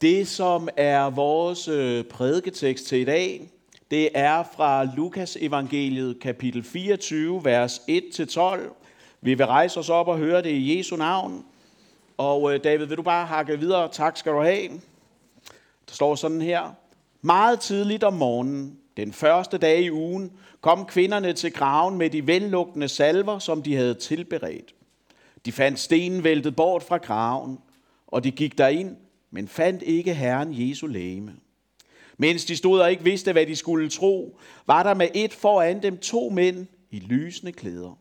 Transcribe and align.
Det, 0.00 0.28
som 0.28 0.68
er 0.76 1.10
vores 1.10 1.68
øh, 1.68 2.04
prædiketekst 2.04 2.86
til 2.86 2.98
i 2.98 3.04
dag, 3.04 3.50
det 3.90 4.08
er 4.14 4.42
fra 4.56 4.84
Lukas 4.84 5.36
evangeliet 5.40 6.20
kapitel 6.20 6.62
24, 6.62 7.44
vers 7.44 7.78
1-12. 7.78 8.58
Vi 9.20 9.34
vil 9.34 9.46
rejse 9.46 9.80
os 9.80 9.88
op 9.88 10.08
og 10.08 10.18
høre 10.18 10.42
det 10.42 10.50
i 10.50 10.78
Jesu 10.78 10.96
navn. 10.96 11.44
Og 12.18 12.54
øh, 12.54 12.64
David, 12.64 12.86
vil 12.86 12.96
du 12.96 13.02
bare 13.02 13.26
hakke 13.26 13.58
videre? 13.58 13.88
Tak 13.92 14.16
skal 14.16 14.32
du 14.32 14.42
have. 14.42 14.68
Der 15.88 15.94
står 15.94 16.14
sådan 16.14 16.40
her. 16.42 16.74
Meget 17.22 17.60
tidligt 17.60 18.04
om 18.04 18.12
morgenen, 18.12 18.78
den 18.96 19.12
første 19.12 19.58
dag 19.58 19.80
i 19.80 19.90
ugen, 19.90 20.32
kom 20.60 20.86
kvinderne 20.86 21.32
til 21.32 21.52
graven 21.52 21.98
med 21.98 22.10
de 22.10 22.26
vellugtende 22.26 22.88
salver, 22.88 23.38
som 23.38 23.62
de 23.62 23.76
havde 23.76 23.94
tilberedt. 23.94 24.74
De 25.44 25.52
fandt 25.52 25.78
stenen 25.78 26.24
væltet 26.24 26.56
bort 26.56 26.82
fra 26.82 26.96
graven, 26.96 27.58
og 28.06 28.24
de 28.24 28.30
gik 28.30 28.58
derind, 28.58 28.96
men 29.30 29.48
fandt 29.48 29.82
ikke 29.82 30.14
Herren 30.14 30.48
Jesu 30.52 30.86
læme. 30.86 31.32
Mens 32.18 32.44
de 32.44 32.56
stod 32.56 32.80
og 32.80 32.90
ikke 32.90 33.04
vidste, 33.04 33.32
hvad 33.32 33.46
de 33.46 33.56
skulle 33.56 33.90
tro, 33.90 34.38
var 34.66 34.82
der 34.82 34.94
med 34.94 35.08
et 35.14 35.32
foran 35.32 35.82
dem 35.82 35.98
to 35.98 36.28
mænd 36.28 36.66
i 36.90 36.98
lysende 36.98 37.52
klæder. 37.52 37.98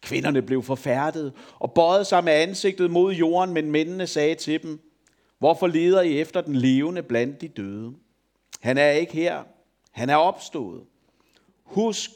Kvinderne 0.00 0.42
blev 0.42 0.62
forfærdet 0.62 1.32
og 1.58 1.72
bøjede 1.72 2.04
sig 2.04 2.24
med 2.24 2.32
ansigtet 2.32 2.90
mod 2.90 3.12
jorden, 3.14 3.54
men 3.54 3.70
mændene 3.70 4.06
sagde 4.06 4.34
til 4.34 4.62
dem, 4.62 4.86
Hvorfor 5.38 5.66
leder 5.66 6.02
I 6.02 6.20
efter 6.20 6.40
den 6.40 6.56
levende 6.56 7.02
blandt 7.02 7.40
de 7.40 7.48
døde? 7.48 7.94
Han 8.60 8.78
er 8.78 8.90
ikke 8.90 9.12
her. 9.12 9.42
Han 9.90 10.10
er 10.10 10.16
opstået. 10.16 10.82
Husk, 11.64 12.10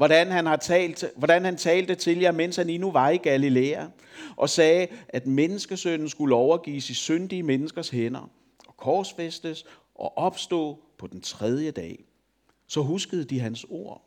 hvordan 0.00 0.30
han, 0.30 0.46
har 0.46 0.56
talt, 0.56 1.04
hvordan 1.16 1.44
han 1.44 1.56
talte 1.56 1.94
til 1.94 2.18
jer, 2.18 2.32
mens 2.32 2.56
han 2.56 2.70
endnu 2.70 2.90
var 2.90 3.08
i 3.08 3.16
Galilea, 3.16 3.84
og 4.36 4.50
sagde, 4.50 4.86
at 5.08 5.26
menneskesønnen 5.26 6.08
skulle 6.08 6.34
overgives 6.34 6.90
i 6.90 6.94
syndige 6.94 7.42
menneskers 7.42 7.90
hænder, 7.90 8.30
og 8.66 8.76
korsfæstes 8.76 9.66
og 9.94 10.18
opstå 10.18 10.78
på 10.98 11.06
den 11.06 11.20
tredje 11.20 11.70
dag. 11.70 12.04
Så 12.66 12.80
huskede 12.80 13.24
de 13.24 13.40
hans 13.40 13.66
ord. 13.70 14.02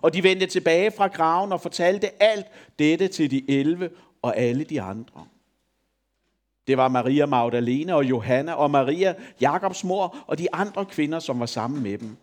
Og 0.00 0.14
de 0.14 0.22
vendte 0.22 0.46
tilbage 0.46 0.90
fra 0.90 1.06
graven 1.06 1.52
og 1.52 1.60
fortalte 1.60 2.22
alt 2.22 2.46
dette 2.78 3.08
til 3.08 3.30
de 3.30 3.50
elve 3.50 3.90
og 4.22 4.36
alle 4.36 4.64
de 4.64 4.80
andre. 4.80 5.26
Det 6.66 6.76
var 6.76 6.88
Maria 6.88 7.26
Magdalene 7.26 7.94
og 7.94 8.04
Johanna 8.04 8.52
og 8.52 8.70
Maria, 8.70 9.14
Jakobs 9.40 9.84
mor 9.84 10.16
og 10.26 10.38
de 10.38 10.54
andre 10.54 10.84
kvinder, 10.84 11.18
som 11.18 11.40
var 11.40 11.46
sammen 11.46 11.82
med 11.82 11.98
dem. 11.98 12.16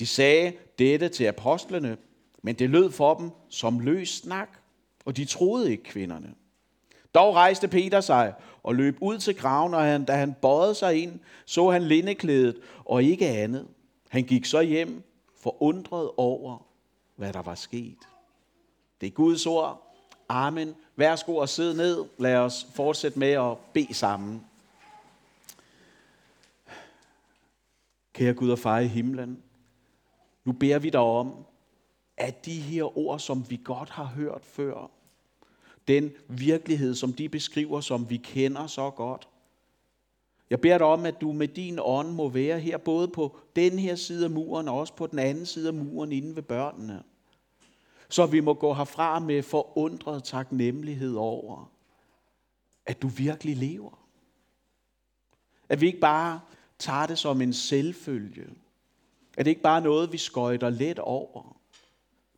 De 0.00 0.06
sagde 0.06 0.52
dette 0.78 1.08
til 1.08 1.24
apostlene, 1.24 1.96
men 2.42 2.54
det 2.54 2.70
lød 2.70 2.90
for 2.90 3.14
dem 3.14 3.30
som 3.48 3.80
løs 3.80 4.08
snak, 4.08 4.48
og 5.04 5.16
de 5.16 5.24
troede 5.24 5.70
ikke 5.70 5.84
kvinderne. 5.84 6.34
Dog 7.14 7.34
rejste 7.34 7.68
Peter 7.68 8.00
sig 8.00 8.34
og 8.62 8.74
løb 8.74 8.96
ud 9.00 9.18
til 9.18 9.36
graven, 9.36 9.74
og 9.74 9.82
han, 9.82 10.04
da 10.04 10.12
han 10.12 10.34
bøjede 10.42 10.74
sig 10.74 11.02
ind, 11.02 11.20
så 11.44 11.70
han 11.70 11.82
lindeklædet 11.82 12.56
og 12.84 13.02
ikke 13.02 13.28
andet. 13.28 13.68
Han 14.08 14.24
gik 14.24 14.44
så 14.44 14.60
hjem, 14.60 15.02
forundret 15.36 16.10
over, 16.16 16.66
hvad 17.16 17.32
der 17.32 17.42
var 17.42 17.54
sket. 17.54 17.98
Det 19.00 19.06
er 19.06 19.10
Guds 19.10 19.46
ord. 19.46 19.96
Amen. 20.28 20.74
Værsgo 20.96 21.36
og 21.36 21.48
sidde 21.48 21.76
ned. 21.76 22.04
Lad 22.18 22.36
os 22.36 22.66
fortsætte 22.74 23.18
med 23.18 23.30
at 23.30 23.56
bede 23.72 23.94
sammen. 23.94 24.44
Kære 28.12 28.34
Gud 28.34 28.50
og 28.50 28.58
far 28.58 28.78
i 28.78 28.86
himlen, 28.86 29.42
nu 30.44 30.52
beder 30.52 30.78
vi 30.78 30.90
dig 30.90 31.00
om, 31.00 31.44
at 32.16 32.46
de 32.46 32.60
her 32.60 32.98
ord, 32.98 33.18
som 33.18 33.50
vi 33.50 33.60
godt 33.64 33.90
har 33.90 34.04
hørt 34.04 34.44
før, 34.44 34.90
den 35.88 36.10
virkelighed, 36.28 36.94
som 36.94 37.12
de 37.12 37.28
beskriver, 37.28 37.80
som 37.80 38.10
vi 38.10 38.16
kender 38.16 38.66
så 38.66 38.90
godt, 38.90 39.28
jeg 40.52 40.60
beder 40.60 40.78
dig 40.78 40.86
om, 40.86 41.06
at 41.06 41.20
du 41.20 41.32
med 41.32 41.48
din 41.48 41.78
ånd 41.82 42.10
må 42.10 42.28
være 42.28 42.60
her, 42.60 42.78
både 42.78 43.08
på 43.08 43.36
den 43.56 43.78
her 43.78 43.94
side 43.94 44.24
af 44.24 44.30
muren, 44.30 44.68
og 44.68 44.78
også 44.78 44.94
på 44.94 45.06
den 45.06 45.18
anden 45.18 45.46
side 45.46 45.68
af 45.68 45.74
muren, 45.74 46.12
inde 46.12 46.36
ved 46.36 46.42
børnene. 46.42 47.02
Så 48.08 48.26
vi 48.26 48.40
må 48.40 48.54
gå 48.54 48.74
herfra 48.74 49.18
med 49.18 49.42
forundret 49.42 50.24
taknemmelighed 50.24 51.14
over, 51.14 51.72
at 52.86 53.02
du 53.02 53.08
virkelig 53.08 53.56
lever. 53.56 53.98
At 55.68 55.80
vi 55.80 55.86
ikke 55.86 56.00
bare 56.00 56.40
tager 56.78 57.06
det 57.06 57.18
som 57.18 57.40
en 57.40 57.52
selvfølge. 57.52 58.50
At 59.38 59.44
det 59.44 59.50
ikke 59.50 59.62
bare 59.62 59.78
er 59.78 59.84
noget, 59.84 60.12
vi 60.12 60.18
skøjter 60.18 60.70
let 60.70 60.98
over. 60.98 61.56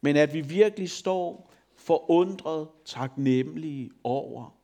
Men 0.01 0.17
at 0.17 0.35
vi 0.35 0.41
virkelig 0.41 0.91
står 0.91 1.53
forundret 1.77 2.69
taknemmelige 2.85 3.91
over, 4.05 4.55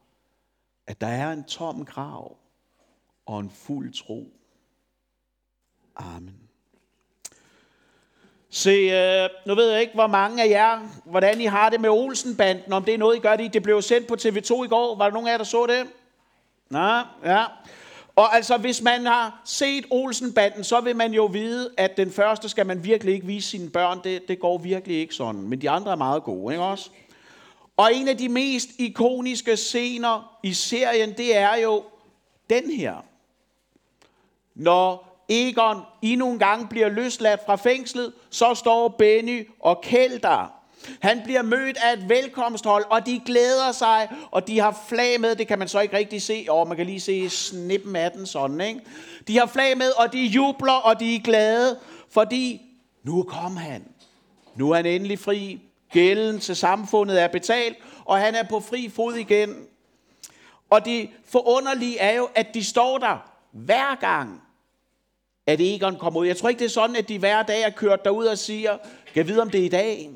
at 0.86 1.00
der 1.00 1.06
er 1.06 1.32
en 1.32 1.44
tom 1.44 1.84
grav 1.84 2.36
og 3.26 3.40
en 3.40 3.50
fuld 3.50 3.92
tro. 3.92 4.26
Amen. 5.96 6.50
Se, 8.50 8.70
øh, 8.70 9.28
nu 9.46 9.54
ved 9.54 9.70
jeg 9.70 9.80
ikke, 9.80 9.94
hvor 9.94 10.06
mange 10.06 10.42
af 10.42 10.48
jer, 10.48 10.88
hvordan 11.04 11.40
I 11.40 11.44
har 11.44 11.70
det 11.70 11.80
med 11.80 11.90
Olsenbanden, 11.90 12.72
om 12.72 12.84
det 12.84 12.94
er 12.94 12.98
noget, 12.98 13.16
I 13.16 13.20
gør 13.20 13.36
det 13.36 13.52
Det 13.52 13.62
blev 13.62 13.82
sendt 13.82 14.08
på 14.08 14.14
TV2 14.14 14.64
i 14.64 14.68
går. 14.68 14.96
Var 14.96 15.04
der 15.04 15.12
nogen 15.12 15.28
af 15.28 15.32
jer, 15.32 15.38
der 15.38 15.44
så 15.44 15.66
det? 15.66 15.86
Nå, 16.70 16.98
ja. 17.24 17.44
Og 18.20 18.36
altså, 18.36 18.56
hvis 18.56 18.82
man 18.82 19.06
har 19.06 19.40
set 19.44 19.84
Olsenbanden, 19.90 20.64
så 20.64 20.80
vil 20.80 20.96
man 20.96 21.12
jo 21.12 21.24
vide, 21.24 21.70
at 21.76 21.96
den 21.96 22.12
første 22.12 22.48
skal 22.48 22.66
man 22.66 22.84
virkelig 22.84 23.14
ikke 23.14 23.26
vise 23.26 23.48
sine 23.48 23.70
børn. 23.70 24.00
Det, 24.04 24.28
det 24.28 24.40
går 24.40 24.58
virkelig 24.58 24.96
ikke 24.96 25.14
sådan. 25.14 25.42
Men 25.42 25.60
de 25.60 25.70
andre 25.70 25.92
er 25.92 25.96
meget 25.96 26.22
gode, 26.22 26.54
ikke 26.54 26.64
også? 26.64 26.90
Og 27.76 27.94
en 27.94 28.08
af 28.08 28.18
de 28.18 28.28
mest 28.28 28.68
ikoniske 28.78 29.56
scener 29.56 30.38
i 30.42 30.52
serien, 30.52 31.12
det 31.16 31.36
er 31.36 31.56
jo 31.56 31.84
den 32.50 32.70
her 32.70 32.94
når 34.54 35.06
Egon 35.28 35.82
endnu 36.02 36.32
en 36.32 36.38
gang 36.38 36.68
bliver 36.68 36.88
løsladt 36.88 37.40
fra 37.46 37.56
fængslet, 37.56 38.12
så 38.30 38.54
står 38.54 38.88
Benny 38.88 39.48
og 39.60 39.80
Kjeld 39.80 40.18
der. 40.18 40.59
Han 41.00 41.20
bliver 41.24 41.42
mødt 41.42 41.76
af 41.76 41.92
et 41.92 42.08
velkomsthold, 42.08 42.84
og 42.90 43.06
de 43.06 43.20
glæder 43.26 43.72
sig, 43.72 44.08
og 44.30 44.46
de 44.46 44.58
har 44.60 44.84
flag 44.88 45.20
med. 45.20 45.34
Det 45.34 45.48
kan 45.48 45.58
man 45.58 45.68
så 45.68 45.80
ikke 45.80 45.96
rigtig 45.96 46.22
se. 46.22 46.46
Og 46.48 46.68
man 46.68 46.76
kan 46.76 46.86
lige 46.86 47.00
se 47.00 47.30
snippen 47.30 47.96
af 47.96 48.10
den 48.10 48.26
sådan, 48.26 48.60
ikke? 48.60 48.80
De 49.28 49.38
har 49.38 49.46
flag 49.46 49.78
med, 49.78 49.90
og 49.96 50.12
de 50.12 50.18
jubler, 50.18 50.72
og 50.72 51.00
de 51.00 51.16
er 51.16 51.20
glade, 51.20 51.78
fordi 52.10 52.62
nu 53.02 53.22
kom 53.22 53.56
han. 53.56 53.84
Nu 54.54 54.70
er 54.70 54.76
han 54.76 54.86
endelig 54.86 55.18
fri. 55.18 55.60
Gælden 55.92 56.40
til 56.40 56.56
samfundet 56.56 57.22
er 57.22 57.28
betalt, 57.28 57.76
og 58.04 58.18
han 58.18 58.34
er 58.34 58.42
på 58.42 58.60
fri 58.60 58.88
fod 58.88 59.14
igen. 59.14 59.56
Og 60.70 60.84
det 60.84 61.08
forunderlige 61.24 61.98
er 61.98 62.16
jo, 62.16 62.28
at 62.34 62.54
de 62.54 62.64
står 62.64 62.98
der 62.98 63.30
hver 63.52 64.00
gang, 64.00 64.42
at 65.46 65.60
Egon 65.60 65.96
kommer 65.96 66.20
ud. 66.20 66.26
Jeg 66.26 66.36
tror 66.36 66.48
ikke, 66.48 66.58
det 66.58 66.64
er 66.64 66.70
sådan, 66.70 66.96
at 66.96 67.08
de 67.08 67.18
hver 67.18 67.42
dag 67.42 67.62
er 67.62 67.70
kørt 67.70 68.04
derud 68.04 68.24
og 68.24 68.38
siger, 68.38 68.78
kan 69.14 69.28
vide, 69.28 69.42
om 69.42 69.50
det 69.50 69.60
er 69.60 69.64
i 69.64 69.68
dag. 69.68 70.10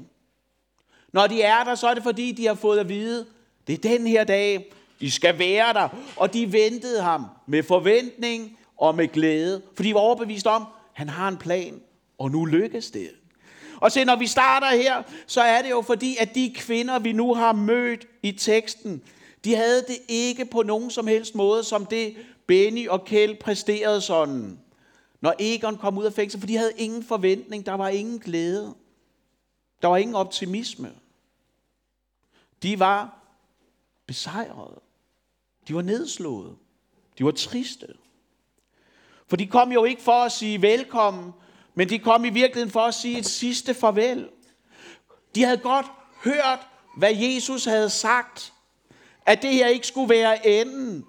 Når 1.15 1.27
de 1.27 1.43
er 1.43 1.65
der, 1.65 1.75
så 1.75 1.87
er 1.89 1.95
det 1.95 2.03
fordi, 2.03 2.33
de 2.33 2.47
har 2.47 2.55
fået 2.55 2.79
at 2.79 2.89
vide, 2.89 3.27
det 3.67 3.73
er 3.73 3.89
den 3.89 4.07
her 4.07 4.25
dag, 4.25 4.73
I 5.01 5.11
skal 5.11 5.39
være 5.39 5.73
der. 5.73 5.89
Og 6.17 6.33
de 6.33 6.53
ventede 6.53 7.03
ham 7.03 7.27
med 7.47 7.63
forventning 7.63 8.59
og 8.77 8.95
med 8.95 9.09
glæde, 9.09 9.63
fordi 9.75 9.89
de 9.89 9.95
var 9.95 10.01
overbevist 10.01 10.47
om, 10.47 10.65
han 10.93 11.09
har 11.09 11.29
en 11.29 11.37
plan, 11.37 11.81
og 12.19 12.31
nu 12.31 12.45
lykkes 12.45 12.91
det. 12.91 13.11
Og 13.81 13.93
se, 13.93 14.05
når 14.05 14.17
vi 14.17 14.27
starter 14.27 14.77
her, 14.77 15.03
så 15.27 15.41
er 15.41 15.63
det 15.63 15.71
jo 15.71 15.83
fordi, 15.83 16.17
at 16.21 16.35
de 16.35 16.53
kvinder, 16.57 16.99
vi 16.99 17.13
nu 17.13 17.35
har 17.35 17.53
mødt 17.53 18.07
i 18.23 18.33
teksten, 18.33 19.03
de 19.45 19.55
havde 19.55 19.83
det 19.89 19.99
ikke 20.09 20.45
på 20.45 20.63
nogen 20.63 20.91
som 20.91 21.07
helst 21.07 21.35
måde, 21.35 21.65
som 21.65 21.87
det 21.87 22.17
Benny 22.47 22.89
og 22.89 23.05
Kjeld 23.05 23.37
præsterede 23.37 24.01
sådan. 24.01 24.59
Når 25.21 25.35
Egon 25.39 25.77
kom 25.77 25.99
ud 25.99 26.05
af 26.05 26.13
fængsel, 26.13 26.41
for 26.41 26.47
de 26.47 26.57
havde 26.57 26.73
ingen 26.77 27.05
forventning, 27.05 27.67
der 27.67 27.75
var 27.75 27.89
ingen 27.89 28.19
glæde. 28.19 28.75
Der 29.83 29.89
var 29.89 29.97
ingen 29.97 30.17
optimisme. 30.17 30.91
De 32.65 32.81
var 32.81 33.19
besejrede. 34.07 34.81
De 35.69 35.75
var 35.75 35.83
nedslået. 35.83 36.57
De 37.19 37.25
var 37.25 37.31
triste. 37.31 37.87
For 39.29 39.37
de 39.37 39.47
kom 39.47 39.73
jo 39.73 39.85
ikke 39.85 40.03
for 40.03 40.25
at 40.25 40.33
sige 40.33 40.63
velkommen, 40.63 41.33
men 41.75 41.89
de 41.89 41.99
kom 41.99 42.25
i 42.25 42.31
virkeligheden 42.31 42.73
for 42.73 42.81
at 42.81 42.95
sige 42.95 43.19
et 43.19 43.27
sidste 43.27 43.75
farvel. 43.75 44.29
De 45.35 45.43
havde 45.43 45.59
godt 45.59 45.87
hørt, 46.25 46.69
hvad 46.97 47.15
Jesus 47.15 47.65
havde 47.65 47.91
sagt, 47.91 48.53
at 49.27 49.43
det 49.43 49.53
her 49.53 49.67
ikke 49.67 49.87
skulle 49.87 50.09
være 50.09 50.47
enden, 50.47 51.07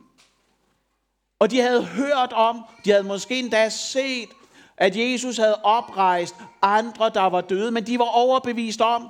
og 1.39 1.51
de 1.51 1.59
havde 1.59 1.85
hørt 1.85 2.33
om, 2.33 2.61
de 2.85 2.91
havde 2.91 3.03
måske 3.03 3.39
endda 3.39 3.69
set, 3.69 4.29
at 4.77 4.97
Jesus 4.97 5.37
havde 5.37 5.63
oprejst 5.63 6.35
andre, 6.61 7.09
der 7.09 7.21
var 7.21 7.41
døde, 7.41 7.71
men 7.71 7.87
de 7.87 7.99
var 7.99 8.05
overbevist 8.05 8.81
om, 8.81 9.09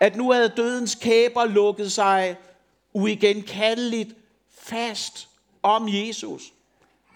at 0.00 0.16
nu 0.16 0.32
havde 0.32 0.48
dødens 0.48 0.94
kæber 0.94 1.44
lukket 1.44 1.92
sig 1.92 2.36
uigenkaldeligt 2.92 4.10
fast 4.58 5.28
om 5.62 5.88
Jesus. 5.88 6.42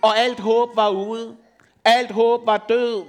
Og 0.02 0.19
alt 0.19 0.40
håb 0.40 0.76
var 0.76 0.88
ude. 0.88 1.37
Alt 1.84 2.11
håb 2.11 2.46
var 2.46 2.64
død. 2.69 3.05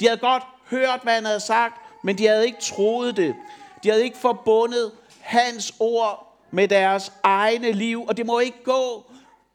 De 0.00 0.06
havde 0.06 0.20
godt 0.20 0.42
hørt, 0.70 1.00
hvad 1.02 1.14
han 1.14 1.24
havde 1.24 1.40
sagt, 1.40 1.80
men 2.02 2.18
de 2.18 2.26
havde 2.26 2.46
ikke 2.46 2.60
troet 2.60 3.16
det. 3.16 3.34
De 3.82 3.88
havde 3.88 4.04
ikke 4.04 4.18
forbundet 4.18 4.92
hans 5.20 5.74
ord 5.80 6.38
med 6.50 6.68
deres 6.68 7.12
egne 7.22 7.72
liv, 7.72 8.04
og 8.08 8.16
det 8.16 8.26
må 8.26 8.38
ikke 8.38 8.64
gå 8.64 9.04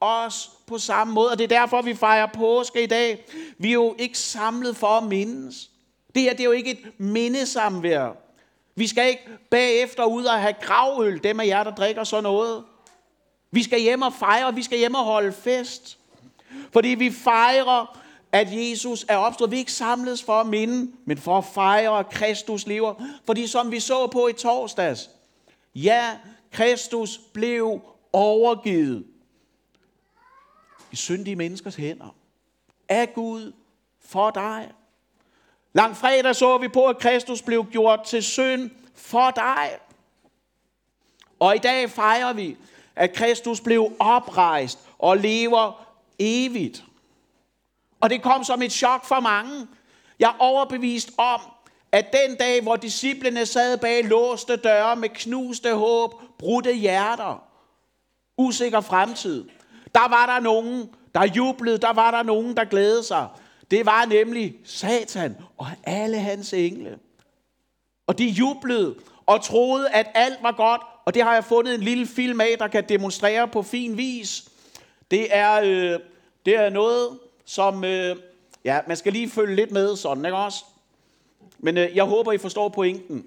os 0.00 0.50
på 0.66 0.78
samme 0.78 1.12
måde. 1.14 1.30
Og 1.30 1.38
det 1.38 1.44
er 1.44 1.60
derfor, 1.60 1.82
vi 1.82 1.94
fejrer 1.94 2.26
påske 2.26 2.82
i 2.82 2.86
dag. 2.86 3.24
Vi 3.58 3.68
er 3.68 3.72
jo 3.72 3.94
ikke 3.98 4.18
samlet 4.18 4.76
for 4.76 4.86
at 4.86 5.04
mindes. 5.04 5.70
Det 6.14 6.22
her 6.22 6.30
det 6.30 6.40
er 6.40 6.44
jo 6.44 6.50
ikke 6.50 6.70
et 6.70 7.00
mindesamvær. 7.00 8.16
Vi 8.74 8.86
skal 8.86 9.08
ikke 9.08 9.28
bagefter 9.50 10.04
ud 10.04 10.24
og 10.24 10.40
have 10.40 10.54
gravøl, 10.60 11.24
dem 11.24 11.40
af 11.40 11.46
jer, 11.46 11.64
der 11.64 11.74
drikker 11.74 12.04
sådan 12.04 12.22
noget. 12.22 12.64
Vi 13.50 13.62
skal 13.62 13.80
hjem 13.80 14.02
og 14.02 14.12
fejre, 14.12 14.54
vi 14.54 14.62
skal 14.62 14.78
hjem 14.78 14.94
og 14.94 15.04
holde 15.04 15.32
fest. 15.32 15.98
Fordi 16.72 16.88
vi 16.88 17.10
fejrer, 17.10 17.98
at 18.32 18.48
Jesus 18.50 19.06
er 19.08 19.16
opstået. 19.16 19.50
Vi 19.50 19.56
er 19.56 19.58
ikke 19.58 19.72
samles 19.72 20.22
for 20.22 20.40
at 20.40 20.46
minde, 20.46 20.92
men 21.04 21.18
for 21.18 21.38
at 21.38 21.44
fejre, 21.44 21.98
at 21.98 22.10
Kristus 22.10 22.66
lever. 22.66 22.94
Fordi 23.26 23.46
som 23.46 23.70
vi 23.70 23.80
så 23.80 24.06
på 24.06 24.28
i 24.28 24.32
torsdags, 24.32 25.10
ja, 25.74 26.18
Kristus 26.52 27.20
blev 27.32 27.80
overgivet 28.12 29.04
i 30.92 30.96
syndige 30.96 31.36
menneskers 31.36 31.76
hænder 31.76 32.16
af 32.88 33.14
Gud 33.14 33.52
for 34.00 34.30
dig. 34.30 34.70
Lang 35.72 35.96
fredag 35.96 36.36
så 36.36 36.58
vi 36.58 36.68
på, 36.68 36.86
at 36.86 36.98
Kristus 36.98 37.42
blev 37.42 37.66
gjort 37.70 38.02
til 38.02 38.22
synd 38.22 38.70
for 38.94 39.30
dig. 39.30 39.70
Og 41.40 41.56
i 41.56 41.58
dag 41.58 41.90
fejrer 41.90 42.32
vi, 42.32 42.56
at 42.96 43.12
Kristus 43.12 43.60
blev 43.60 43.92
oprejst 43.98 44.78
og 44.98 45.16
lever 45.16 45.86
evigt. 46.18 46.84
Og 48.00 48.10
det 48.10 48.22
kom 48.22 48.44
som 48.44 48.62
et 48.62 48.72
chok 48.72 49.04
for 49.04 49.20
mange. 49.20 49.66
Jeg 50.18 50.28
er 50.28 50.36
overbevist 50.38 51.10
om, 51.18 51.40
at 51.92 52.12
den 52.12 52.36
dag, 52.36 52.62
hvor 52.62 52.76
disciplene 52.76 53.46
sad 53.46 53.78
bag 53.78 54.04
låste 54.04 54.56
døre 54.56 54.96
med 54.96 55.08
knuste 55.08 55.74
håb, 55.74 56.14
brudte 56.38 56.72
hjerter, 56.72 57.44
usikker 58.38 58.80
fremtid, 58.80 59.48
der 59.94 60.08
var 60.08 60.26
der 60.26 60.40
nogen, 60.40 60.94
der 61.14 61.24
jublede, 61.24 61.78
der 61.78 61.92
var 61.92 62.10
der 62.10 62.22
nogen, 62.22 62.56
der 62.56 62.64
glædede 62.64 63.04
sig. 63.04 63.28
Det 63.72 63.86
var 63.86 64.04
nemlig 64.04 64.54
Satan 64.64 65.36
og 65.58 65.66
alle 65.84 66.18
hans 66.18 66.52
engle. 66.52 66.98
Og 68.06 68.18
de 68.18 68.24
jublede 68.24 68.94
og 69.26 69.44
troede, 69.44 69.90
at 69.90 70.06
alt 70.14 70.38
var 70.42 70.52
godt, 70.52 70.80
og 71.04 71.14
det 71.14 71.22
har 71.22 71.34
jeg 71.34 71.44
fundet 71.44 71.74
en 71.74 71.80
lille 71.80 72.06
film 72.06 72.40
af, 72.40 72.54
der 72.58 72.68
kan 72.68 72.88
demonstrere 72.88 73.48
på 73.48 73.62
fin 73.62 73.96
vis. 73.96 74.44
Det 75.10 75.36
er, 75.36 75.60
øh, 75.60 76.00
det 76.46 76.56
er 76.56 76.70
noget, 76.70 77.18
som... 77.44 77.84
Øh, 77.84 78.16
ja, 78.64 78.80
man 78.88 78.96
skal 78.96 79.12
lige 79.12 79.30
følge 79.30 79.56
lidt 79.56 79.70
med 79.70 79.96
sådan, 79.96 80.24
ikke 80.24 80.36
også? 80.36 80.64
Men 81.58 81.78
øh, 81.78 81.96
jeg 81.96 82.04
håber, 82.04 82.32
I 82.32 82.38
forstår 82.38 82.68
pointen. 82.68 83.26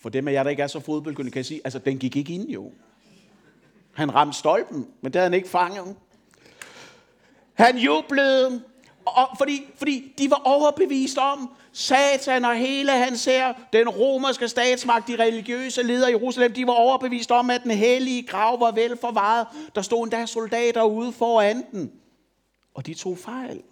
For 0.00 0.08
dem 0.08 0.28
af 0.28 0.32
jer, 0.32 0.42
der 0.42 0.50
ikke 0.50 0.62
er 0.62 0.66
så 0.66 0.80
fodboldkyndige, 0.80 1.32
kan 1.32 1.38
jeg 1.38 1.46
sige, 1.46 1.60
altså 1.64 1.78
den 1.78 1.98
gik 1.98 2.16
ikke 2.16 2.34
ind 2.34 2.48
jo. 2.48 2.72
Han 3.94 4.14
ramte 4.14 4.38
stolpen, 4.38 4.86
men 5.00 5.12
det 5.12 5.14
havde 5.14 5.30
han 5.30 5.34
ikke 5.34 5.48
fanget. 5.48 5.96
Han 7.54 7.78
jublede, 7.78 8.62
og 9.04 9.28
fordi, 9.38 9.66
fordi 9.76 10.14
de 10.18 10.30
var 10.30 10.42
overbevist 10.44 11.18
om, 11.18 11.50
Satan 11.72 12.44
og 12.44 12.54
hele 12.56 12.92
hans 12.92 13.24
her, 13.24 13.52
den 13.72 13.88
romerske 13.88 14.48
statsmagt, 14.48 15.08
de 15.08 15.16
religiøse 15.16 15.82
ledere 15.82 16.10
i 16.10 16.14
Jerusalem, 16.14 16.52
de 16.52 16.66
var 16.66 16.72
overbevist 16.72 17.30
om, 17.30 17.50
at 17.50 17.62
den 17.62 17.70
hellige 17.70 18.22
grav 18.22 18.60
var 18.60 18.70
vel 18.70 18.96
forvaret. 18.96 19.46
Der 19.74 19.82
stod 19.82 20.02
endda 20.04 20.26
soldater 20.26 20.82
ude 20.82 21.12
foran 21.12 21.64
den. 21.72 21.92
Og 22.74 22.86
de 22.86 22.94
tog 22.94 23.18
fejl. 23.18 23.62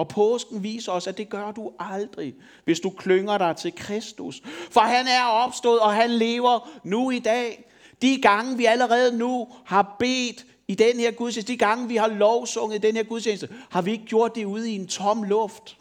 Og 0.00 0.08
påsken 0.08 0.62
viser 0.62 0.92
os, 0.92 1.06
at 1.06 1.18
det 1.18 1.28
gør 1.28 1.52
du 1.52 1.72
aldrig, 1.78 2.34
hvis 2.64 2.80
du 2.80 2.90
klynger 2.90 3.38
dig 3.38 3.56
til 3.56 3.74
Kristus. 3.74 4.42
For 4.70 4.80
han 4.80 5.06
er 5.06 5.24
opstået, 5.24 5.80
og 5.80 5.94
han 5.94 6.10
lever 6.10 6.70
nu 6.84 7.10
i 7.10 7.18
dag. 7.18 7.70
De 8.02 8.20
gange, 8.22 8.56
vi 8.56 8.64
allerede 8.64 9.18
nu 9.18 9.48
har 9.64 9.96
bedt 9.98 10.46
i 10.68 10.74
den 10.74 10.96
her 10.96 11.10
gudstjeneste, 11.10 11.52
de 11.52 11.58
gange, 11.58 11.88
vi 11.88 11.96
har 11.96 12.06
lovsunget 12.06 12.76
i 12.76 12.86
den 12.86 12.96
her 12.96 13.02
gudstjeneste, 13.02 13.48
har 13.70 13.82
vi 13.82 13.90
ikke 13.90 14.04
gjort 14.04 14.34
det 14.34 14.44
ude 14.44 14.70
i 14.70 14.74
en 14.74 14.86
tom 14.86 15.22
luft. 15.22 15.78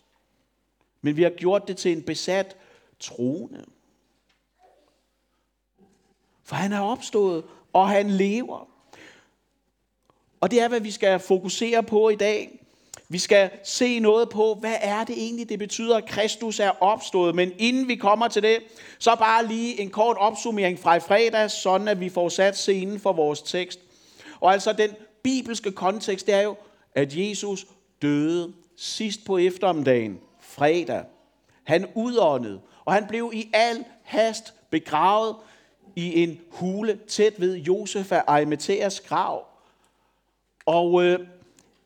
Men 1.02 1.18
vi 1.18 1.24
har 1.24 1.30
gjort 1.30 1.68
det 1.68 1.78
til 1.78 1.92
en 1.92 2.04
besat 2.04 2.58
trone. 3.00 3.66
For 6.44 6.56
han 6.56 6.74
er 6.74 6.82
opstået, 6.82 7.44
og 7.74 7.90
han 7.90 8.10
lever. 8.10 8.68
Og 10.42 10.52
det 10.52 10.62
er, 10.62 10.68
hvad 10.68 10.80
vi 10.80 10.92
skal 10.92 11.20
fokusere 11.20 11.84
på 11.84 12.10
i 12.10 12.16
dag. 12.16 12.59
Vi 13.12 13.18
skal 13.18 13.50
se 13.64 14.00
noget 14.00 14.30
på, 14.30 14.54
hvad 14.60 14.76
er 14.82 15.04
det 15.04 15.18
egentlig, 15.18 15.50
det 15.50 15.60
betyder, 15.60 15.98
at 15.98 16.06
Kristus 16.06 16.60
er 16.60 16.72
opstået. 16.84 17.36
Men 17.36 17.52
inden 17.58 17.88
vi 17.88 17.96
kommer 17.96 18.28
til 18.28 18.44
det, 18.44 18.58
så 19.00 19.16
bare 19.16 19.46
lige 19.46 19.82
en 19.82 19.90
kort 19.90 20.18
opsummering 20.18 20.80
fra 20.80 20.96
i 20.96 21.00
fredag, 21.00 21.52
sådan 21.52 21.88
at 21.88 22.00
vi 22.00 22.10
får 22.10 22.30
sat 22.30 22.58
scenen 22.58 23.00
for 23.00 23.14
vores 23.14 23.42
tekst. 23.42 23.80
Og 24.40 24.54
altså 24.54 24.74
den 24.74 24.90
bibelske 25.24 25.72
kontekst, 25.72 26.28
det 26.28 26.36
er 26.36 26.42
jo, 26.42 26.56
at 26.96 27.16
Jesus 27.16 27.66
døde 28.02 28.54
sidst 28.78 29.26
på 29.26 29.38
eftermiddagen, 29.38 30.20
fredag. 30.42 31.04
Han 31.64 31.88
udåndede, 31.96 32.60
og 32.86 32.94
han 32.94 33.08
blev 33.08 33.32
i 33.34 33.50
al 33.54 33.86
hast 34.04 34.54
begravet 34.70 35.36
i 35.96 36.24
en 36.24 36.40
hule 36.50 37.00
tæt 37.08 37.34
ved 37.38 37.56
Josef 37.56 38.12
af 38.12 38.24
Arimatheas 38.28 39.00
grav. 39.00 39.46
Og 40.66 41.04
øh, 41.04 41.20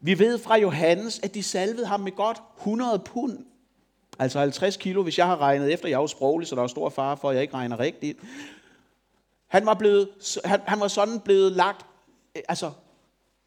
vi 0.05 0.19
ved 0.19 0.39
fra 0.39 0.57
Johannes, 0.57 1.19
at 1.23 1.33
de 1.33 1.43
salvede 1.43 1.85
ham 1.85 1.99
med 1.99 2.11
godt 2.11 2.41
100 2.57 2.99
pund. 2.99 3.45
Altså 4.19 4.39
50 4.39 4.77
kilo, 4.77 5.03
hvis 5.03 5.17
jeg 5.17 5.25
har 5.25 5.41
regnet 5.41 5.73
efter. 5.73 5.87
Jeg 5.87 5.95
er 5.95 6.01
jo 6.01 6.07
sproglig, 6.07 6.47
så 6.47 6.55
der 6.55 6.63
er 6.63 6.67
stor 6.67 6.89
fare 6.89 7.17
for, 7.17 7.29
at 7.29 7.35
jeg 7.35 7.41
ikke 7.41 7.53
regner 7.53 7.79
rigtigt. 7.79 8.19
Han 9.47 9.65
var, 9.65 9.73
blevet, 9.73 10.09
han, 10.45 10.61
han 10.65 10.79
var 10.79 10.87
sådan 10.87 11.19
blevet 11.19 11.51
lagt, 11.51 11.85
øh, 12.35 12.43
altså 12.49 12.71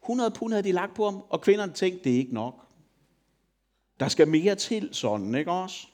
100 0.03 0.31
pund 0.31 0.53
havde 0.53 0.63
de 0.63 0.71
lagt 0.71 0.93
på 0.93 1.05
ham, 1.05 1.23
og 1.29 1.41
kvinderne 1.41 1.73
tænkte, 1.73 2.03
det 2.03 2.13
er 2.13 2.17
ikke 2.17 2.33
nok. 2.33 2.53
Der 3.99 4.07
skal 4.07 4.27
mere 4.27 4.55
til 4.55 4.89
sådan, 4.91 5.35
ikke 5.35 5.51
også? 5.51 5.87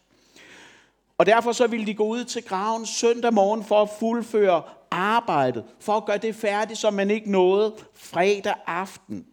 Og 1.17 1.25
derfor 1.25 1.51
så 1.51 1.67
ville 1.67 1.85
de 1.85 1.93
gå 1.93 2.03
ud 2.03 2.23
til 2.23 2.43
graven 2.43 2.85
søndag 2.85 3.33
morgen 3.33 3.63
for 3.63 3.81
at 3.81 3.89
fuldføre 3.99 4.63
arbejdet, 4.91 5.63
for 5.79 5.93
at 5.93 6.05
gøre 6.05 6.17
det 6.17 6.35
færdigt, 6.35 6.79
som 6.79 6.93
man 6.93 7.11
ikke 7.11 7.31
nåede 7.31 7.75
fredag 7.93 8.55
aften. 8.67 9.25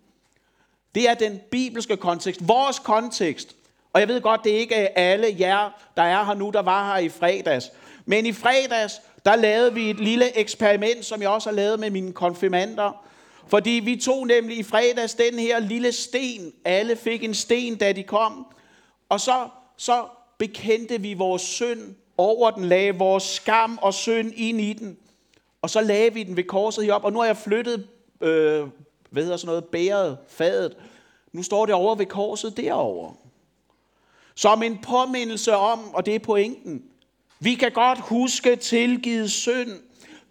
Det 0.95 1.09
er 1.09 1.15
den 1.15 1.41
bibelske 1.51 1.97
kontekst, 1.97 2.49
vores 2.49 2.79
kontekst. 2.79 3.57
Og 3.93 4.01
jeg 4.01 4.09
ved 4.09 4.21
godt, 4.21 4.45
det 4.45 4.55
er 4.55 4.59
ikke 4.59 4.99
alle 4.99 5.37
jer, 5.39 5.71
der 5.97 6.03
er 6.03 6.25
her 6.25 6.35
nu, 6.35 6.51
der 6.51 6.63
var 6.63 6.95
her 6.95 7.01
i 7.01 7.09
fredags. 7.09 7.73
Men 8.05 8.27
i 8.27 8.33
fredags, 8.33 9.01
der 9.25 9.37
lavede 9.37 9.75
vi 9.75 9.91
et 9.91 10.01
lille 10.01 10.39
eksperiment, 10.39 11.05
som 11.05 11.23
jeg 11.23 11.29
også 11.29 11.49
har 11.49 11.57
lavet 11.57 11.81
med 11.81 11.91
mine 11.91 12.13
konfirmander. 12.13 13.05
Fordi 13.49 13.71
vi 13.71 13.97
tog 13.97 14.27
nemlig 14.27 14.59
i 14.59 14.63
fredags 14.63 15.15
den 15.15 15.39
her 15.39 15.59
lille 15.59 15.93
sten. 15.93 16.53
Alle 16.65 16.97
fik 16.97 17.25
en 17.25 17.35
sten, 17.35 17.77
da 17.77 17.93
de 17.93 18.03
kom. 18.03 18.47
Og 19.09 19.21
så, 19.21 19.49
så 19.77 20.05
bekendte 20.39 21.01
vi 21.01 21.15
vores 21.15 21.43
synd 21.43 21.95
over 22.19 22.51
den, 22.51 22.65
lagde 22.65 22.95
vores 22.95 23.23
skam 23.23 23.79
og 23.83 23.95
synd 23.95 24.33
ind 24.37 24.61
i 24.61 24.73
den. 24.73 24.97
Og 25.63 25.71
så 25.71 25.81
lagde 25.81 26.15
vi 26.15 26.23
den 26.23 26.37
ved 26.37 26.45
korset 26.45 26.85
herop, 26.85 27.05
og 27.05 27.13
nu 27.13 27.19
har 27.19 27.27
jeg 27.27 27.37
flyttet 27.37 27.87
øh, 28.21 28.67
hvad 29.11 29.23
hedder 29.23 29.37
sådan 29.37 29.49
noget, 29.49 29.65
bæret, 29.65 30.19
fadet. 30.29 30.77
Nu 31.33 31.43
står 31.43 31.67
det 31.67 31.75
over 31.75 31.95
ved 31.95 32.07
korset 32.07 32.57
derovre. 32.57 33.15
Som 34.35 34.63
en 34.63 34.79
påmindelse 34.79 35.57
om, 35.57 35.95
og 35.95 36.07
det 36.07 36.15
er 36.15 36.19
pointen, 36.19 36.85
vi 37.41 37.55
kan 37.55 37.73
godt 37.73 37.99
huske 37.99 38.57
tilgivet 38.57 39.31
synd. 39.31 39.71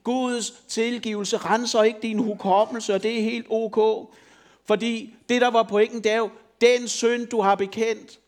Guds 0.03 0.51
tilgivelse 0.51 1.37
renser 1.37 1.83
ikke 1.83 1.99
din 2.01 2.19
hukommelse, 2.19 2.93
og 2.93 3.03
det 3.03 3.19
er 3.19 3.23
helt 3.23 3.45
ok. 3.49 4.09
Fordi 4.65 5.15
det, 5.29 5.41
der 5.41 5.51
var 5.51 5.63
pointen, 5.63 6.03
det 6.03 6.11
er 6.11 6.17
jo, 6.17 6.29
den 6.61 6.87
synd, 6.87 7.27
du 7.27 7.41
har 7.41 7.55
bekendt, 7.55 8.19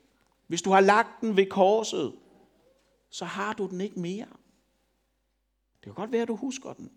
hvis 0.48 0.62
du 0.62 0.72
har 0.72 0.80
lagt 0.80 1.22
den 1.22 1.38
ved 1.38 1.46
korset, 1.46 2.14
så 3.10 3.26
har 3.26 3.54
du 3.54 3.68
den 3.68 3.82
ikke 3.82 4.00
mere. 4.00 4.26
Det 5.74 5.84
kan 5.84 5.94
godt 5.94 6.12
være, 6.12 6.22
at 6.22 6.28
du 6.28 6.36
husker 6.36 6.74
den. 6.74 6.92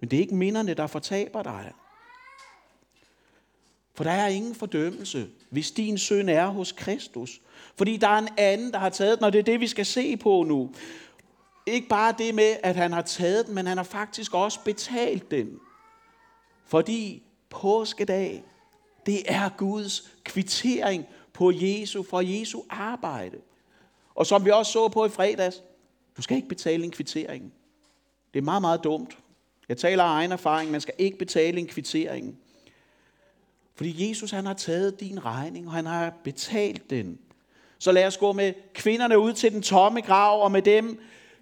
Men 0.00 0.10
det 0.10 0.16
er 0.16 0.20
ikke 0.20 0.34
minderne, 0.34 0.74
der 0.74 0.86
fortaber 0.86 1.42
dig. 1.42 1.72
For 4.00 4.04
der 4.04 4.10
er 4.10 4.28
ingen 4.28 4.54
fordømmelse, 4.54 5.28
hvis 5.50 5.70
din 5.70 5.98
søn 5.98 6.28
er 6.28 6.46
hos 6.46 6.72
Kristus. 6.72 7.40
Fordi 7.76 7.96
der 7.96 8.08
er 8.08 8.18
en 8.18 8.28
anden, 8.36 8.72
der 8.72 8.78
har 8.78 8.88
taget 8.88 9.18
den, 9.18 9.24
og 9.24 9.32
det 9.32 9.38
er 9.38 9.42
det, 9.42 9.60
vi 9.60 9.66
skal 9.66 9.86
se 9.86 10.16
på 10.16 10.42
nu. 10.42 10.70
Ikke 11.66 11.88
bare 11.88 12.14
det 12.18 12.34
med, 12.34 12.56
at 12.62 12.76
han 12.76 12.92
har 12.92 13.02
taget 13.02 13.46
den, 13.46 13.54
men 13.54 13.66
han 13.66 13.76
har 13.76 13.84
faktisk 13.84 14.34
også 14.34 14.60
betalt 14.64 15.30
den. 15.30 15.58
Fordi 16.66 17.22
påskedag, 17.50 18.44
det 19.06 19.22
er 19.24 19.48
Guds 19.48 20.12
kvittering 20.24 21.06
på 21.32 21.52
Jesu, 21.54 22.02
for 22.02 22.20
Jesu 22.20 22.62
arbejde. 22.70 23.36
Og 24.14 24.26
som 24.26 24.44
vi 24.44 24.50
også 24.50 24.72
så 24.72 24.88
på 24.88 25.06
i 25.06 25.08
fredags, 25.08 25.62
du 26.16 26.22
skal 26.22 26.36
ikke 26.36 26.48
betale 26.48 26.84
en 26.84 26.90
kvittering. 26.90 27.52
Det 28.34 28.40
er 28.40 28.44
meget, 28.44 28.62
meget 28.62 28.84
dumt. 28.84 29.18
Jeg 29.68 29.76
taler 29.76 30.04
af 30.04 30.08
egen 30.08 30.32
erfaring, 30.32 30.70
man 30.70 30.80
skal 30.80 30.94
ikke 30.98 31.18
betale 31.18 31.60
en 31.60 31.66
kvittering. 31.66 32.39
Fordi 33.80 34.08
Jesus 34.08 34.30
han 34.30 34.46
har 34.46 34.54
taget 34.54 35.00
din 35.00 35.24
regning, 35.24 35.66
og 35.66 35.72
han 35.72 35.86
har 35.86 36.12
betalt 36.24 36.90
den. 36.90 37.18
Så 37.78 37.92
lad 37.92 38.06
os 38.06 38.16
gå 38.16 38.32
med 38.32 38.52
kvinderne 38.74 39.18
ud 39.18 39.32
til 39.32 39.52
den 39.52 39.62
tomme 39.62 40.00
grav, 40.00 40.42
og 40.42 40.52
med 40.52 40.62
dem 40.62 41.00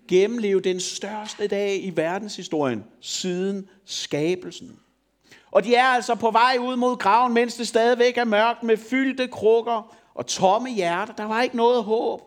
gennemleve 0.08 0.60
den 0.60 0.80
største 0.80 1.46
dag 1.46 1.84
i 1.84 1.92
verdenshistorien 1.96 2.84
siden 3.00 3.68
skabelsen. 3.84 4.78
Og 5.50 5.64
de 5.64 5.74
er 5.74 5.84
altså 5.84 6.14
på 6.14 6.30
vej 6.30 6.56
ud 6.60 6.76
mod 6.76 6.96
graven, 6.96 7.34
mens 7.34 7.54
det 7.54 7.68
stadigvæk 7.68 8.18
er 8.18 8.24
mørkt 8.24 8.62
med 8.62 8.76
fyldte 8.76 9.28
krukker 9.28 9.96
og 10.14 10.26
tomme 10.26 10.70
hjerter. 10.70 11.14
Der 11.14 11.24
var 11.24 11.42
ikke 11.42 11.56
noget 11.56 11.84
håb. 11.84 12.22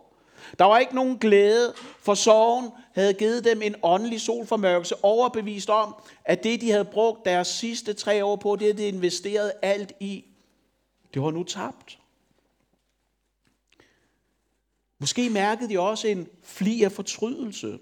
Der 0.59 0.65
var 0.65 0.79
ikke 0.79 0.95
nogen 0.95 1.17
glæde, 1.17 1.73
for 1.99 2.13
sorgen 2.13 2.71
havde 2.93 3.13
givet 3.13 3.45
dem 3.45 3.61
en 3.61 3.75
åndelig 3.83 4.21
solformørkelse, 4.21 4.95
overbevist 5.03 5.69
om, 5.69 5.95
at 6.25 6.43
det, 6.43 6.61
de 6.61 6.71
havde 6.71 6.85
brugt 6.85 7.25
deres 7.25 7.47
sidste 7.47 7.93
tre 7.93 8.25
år 8.25 8.35
på, 8.35 8.55
det 8.55 8.77
de 8.77 8.87
investeret 8.87 9.51
alt 9.61 9.91
i, 9.99 10.25
det 11.13 11.21
var 11.21 11.31
nu 11.31 11.43
tabt. 11.43 11.99
Måske 14.99 15.29
mærkede 15.29 15.69
de 15.69 15.79
også 15.79 16.07
en 16.07 16.27
fli 16.43 16.83
af 16.83 16.91
fortrydelse. 16.91 17.79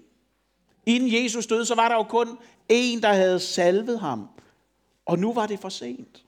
Inden 0.86 1.24
Jesus 1.24 1.46
døde, 1.46 1.66
så 1.66 1.74
var 1.74 1.88
der 1.88 1.94
jo 1.94 2.02
kun 2.02 2.38
en, 2.68 3.02
der 3.02 3.12
havde 3.12 3.40
salvet 3.40 4.00
ham. 4.00 4.28
Og 5.06 5.18
nu 5.18 5.32
var 5.32 5.46
det 5.46 5.60
for 5.60 5.68
sent. 5.68 6.24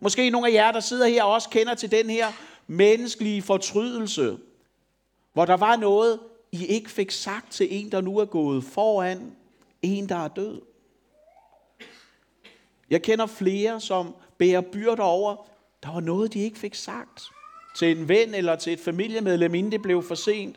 Måske 0.00 0.30
nogle 0.30 0.48
af 0.48 0.52
jer, 0.52 0.72
der 0.72 0.80
sidder 0.80 1.06
her, 1.06 1.22
også 1.22 1.48
kender 1.48 1.74
til 1.74 1.90
den 1.90 2.10
her 2.10 2.32
menneskelige 2.66 3.42
fortrydelse, 3.42 4.38
hvor 5.32 5.44
der 5.44 5.56
var 5.56 5.76
noget, 5.76 6.20
I 6.52 6.66
ikke 6.66 6.90
fik 6.90 7.10
sagt 7.10 7.52
til 7.52 7.68
en, 7.70 7.92
der 7.92 8.00
nu 8.00 8.18
er 8.18 8.24
gået 8.24 8.64
foran, 8.64 9.36
en, 9.82 10.08
der 10.08 10.16
er 10.16 10.28
død. 10.28 10.60
Jeg 12.90 13.02
kender 13.02 13.26
flere, 13.26 13.80
som 13.80 14.14
bærer 14.38 14.60
byrder 14.60 15.02
over, 15.02 15.36
der 15.82 15.92
var 15.92 16.00
noget, 16.00 16.34
de 16.34 16.40
ikke 16.40 16.58
fik 16.58 16.74
sagt 16.74 17.22
til 17.76 17.98
en 17.98 18.08
ven 18.08 18.34
eller 18.34 18.56
til 18.56 18.72
et 18.72 18.80
familiemedlem, 18.80 19.54
inden 19.54 19.72
det 19.72 19.82
blev 19.82 20.02
for 20.02 20.14
sent. 20.14 20.56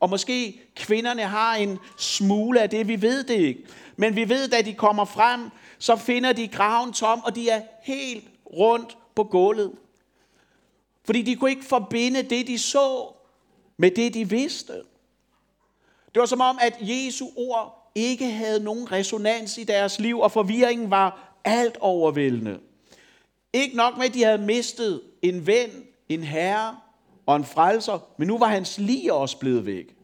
Og 0.00 0.10
måske 0.10 0.60
kvinderne 0.76 1.22
har 1.22 1.54
en 1.54 1.78
smule 1.98 2.60
af 2.60 2.70
det, 2.70 2.88
vi 2.88 3.02
ved 3.02 3.24
det 3.24 3.34
ikke. 3.34 3.66
Men 3.96 4.16
vi 4.16 4.28
ved, 4.28 4.52
at 4.52 4.64
de 4.64 4.74
kommer 4.74 5.04
frem, 5.04 5.50
så 5.78 5.96
finder 5.96 6.32
de 6.32 6.48
graven 6.48 6.92
tom, 6.92 7.20
og 7.20 7.34
de 7.34 7.48
er 7.48 7.62
helt 7.82 8.24
rundt 8.52 8.98
på 9.14 9.24
gulvet. 9.24 9.72
Fordi 11.04 11.22
de 11.22 11.36
kunne 11.36 11.50
ikke 11.50 11.64
forbinde 11.64 12.22
det, 12.22 12.46
de 12.46 12.58
så, 12.58 13.15
med 13.76 13.90
det, 13.90 14.14
de 14.14 14.30
vidste. 14.30 14.72
Det 16.14 16.20
var 16.20 16.26
som 16.26 16.40
om, 16.40 16.58
at 16.62 16.76
Jesu 16.80 17.26
ord 17.36 17.92
ikke 17.94 18.26
havde 18.26 18.60
nogen 18.60 18.92
resonans 18.92 19.58
i 19.58 19.64
deres 19.64 19.98
liv, 19.98 20.20
og 20.20 20.32
forvirringen 20.32 20.90
var 20.90 21.38
alt 21.44 21.76
overvældende. 21.80 22.58
Ikke 23.52 23.76
nok 23.76 23.96
med, 23.96 24.06
at 24.06 24.14
de 24.14 24.24
havde 24.24 24.38
mistet 24.38 25.02
en 25.22 25.46
ven, 25.46 25.70
en 26.08 26.22
herre 26.22 26.76
og 27.26 27.36
en 27.36 27.44
frelser, 27.44 27.98
men 28.16 28.28
nu 28.28 28.38
var 28.38 28.46
hans 28.46 28.78
lige 28.78 29.14
også 29.14 29.38
blevet 29.38 29.66
væk. 29.66 29.96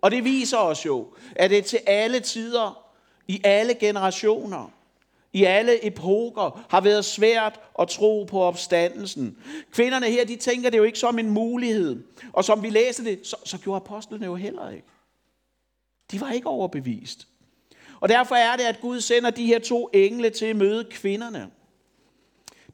Og 0.00 0.10
det 0.10 0.24
viser 0.24 0.58
os 0.58 0.86
jo, 0.86 1.14
at 1.36 1.50
det 1.50 1.64
til 1.64 1.80
alle 1.86 2.20
tider, 2.20 2.84
i 3.28 3.40
alle 3.44 3.74
generationer, 3.74 4.70
i 5.34 5.44
alle 5.44 5.86
epoker 5.86 6.66
har 6.68 6.80
været 6.80 7.04
svært 7.04 7.60
at 7.80 7.88
tro 7.88 8.24
på 8.24 8.42
opstandelsen. 8.42 9.38
Kvinderne 9.72 10.06
her, 10.06 10.24
de 10.24 10.36
tænker 10.36 10.70
det 10.70 10.78
jo 10.78 10.82
ikke 10.82 10.98
som 10.98 11.18
en 11.18 11.30
mulighed. 11.30 12.02
Og 12.32 12.44
som 12.44 12.62
vi 12.62 12.70
læser 12.70 13.04
det, 13.04 13.20
så, 13.26 13.36
så 13.44 13.58
gjorde 13.58 13.76
apostlene 13.76 14.26
jo 14.26 14.34
heller 14.34 14.70
ikke. 14.70 14.86
De 16.10 16.20
var 16.20 16.30
ikke 16.30 16.48
overbevist. 16.48 17.28
Og 18.00 18.08
derfor 18.08 18.34
er 18.34 18.56
det, 18.56 18.64
at 18.64 18.80
Gud 18.80 19.00
sender 19.00 19.30
de 19.30 19.46
her 19.46 19.58
to 19.58 19.90
engle 19.92 20.30
til 20.30 20.46
at 20.46 20.56
møde 20.56 20.84
kvinderne. 20.90 21.50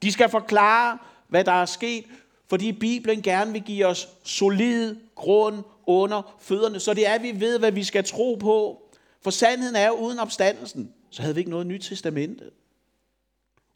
De 0.03 0.13
skal 0.13 0.29
forklare, 0.29 0.99
hvad 1.29 1.45
der 1.45 1.53
er 1.53 1.67
sket, 1.67 2.05
fordi 2.49 2.73
Bibelen 2.73 3.23
gerne 3.23 3.53
vil 3.53 3.63
give 3.63 3.87
os 3.87 4.09
solid 4.25 4.97
grund 5.15 5.63
under 5.87 6.37
fødderne, 6.41 6.81
så 6.81 6.95
det 6.95 7.09
er, 7.09 7.13
at 7.13 7.23
vi 7.23 7.41
ved, 7.41 7.59
hvad 7.59 7.73
vi 7.73 7.85
skal 7.85 8.05
tro 8.05 8.35
på. 8.35 8.83
For 9.23 9.31
sandheden 9.31 9.77
er 9.77 9.87
jo, 9.87 9.95
uden 9.95 10.19
opstandelsen, 10.19 10.95
så 11.11 11.23
havde 11.23 11.35
vi 11.35 11.39
ikke 11.39 11.51
noget 11.51 11.67
nyt 11.67 11.81
testamente. 11.83 12.45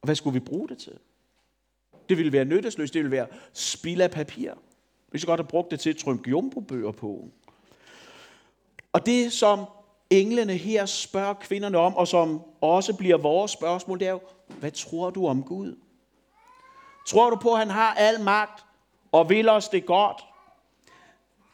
Og 0.03 0.07
hvad 0.07 0.15
skulle 0.15 0.35
vi 0.35 0.41
bruge 0.41 0.69
det 0.69 0.79
til? 0.79 0.99
Det 2.09 2.19
ville 2.19 2.33
være 2.33 2.45
nyttesløst, 2.45 2.95
det 2.95 3.03
ville 3.03 3.17
være 3.17 3.27
spild 3.53 4.01
af 4.01 4.11
papir. 4.11 4.53
Vi 5.13 5.19
skulle 5.19 5.31
godt 5.31 5.41
have 5.41 5.49
brugt 5.49 5.71
det 5.71 5.81
til 5.81 5.91
at 5.91 5.97
trympe 5.97 6.31
jumbo-bøger 6.31 6.93
på. 6.93 7.29
Og 8.93 9.07
det, 9.07 9.33
som 9.33 9.65
englene 10.11 10.57
her 10.57 10.87
spørger 10.87 11.35
kvinderne 11.35 11.79
om, 11.79 11.97
og 11.97 12.09
som 12.09 12.43
også 12.61 12.97
bliver 12.97 13.17
vores 13.17 13.51
spørgsmål, 13.51 13.99
det 13.99 14.07
er 14.07 14.13
jo, 14.13 14.21
hvad 14.47 14.71
tror 14.71 15.11
du 15.11 15.27
om 15.27 15.43
Gud? 15.43 15.77
Tror 17.07 17.31
du 17.31 17.37
på, 17.37 17.53
at 17.53 17.59
han 17.59 17.71
har 17.71 17.95
al 17.95 18.21
magt 18.21 18.65
og 19.13 19.31
vil 19.31 19.49
os 19.49 19.69
det 19.69 19.87
godt? 19.87 20.25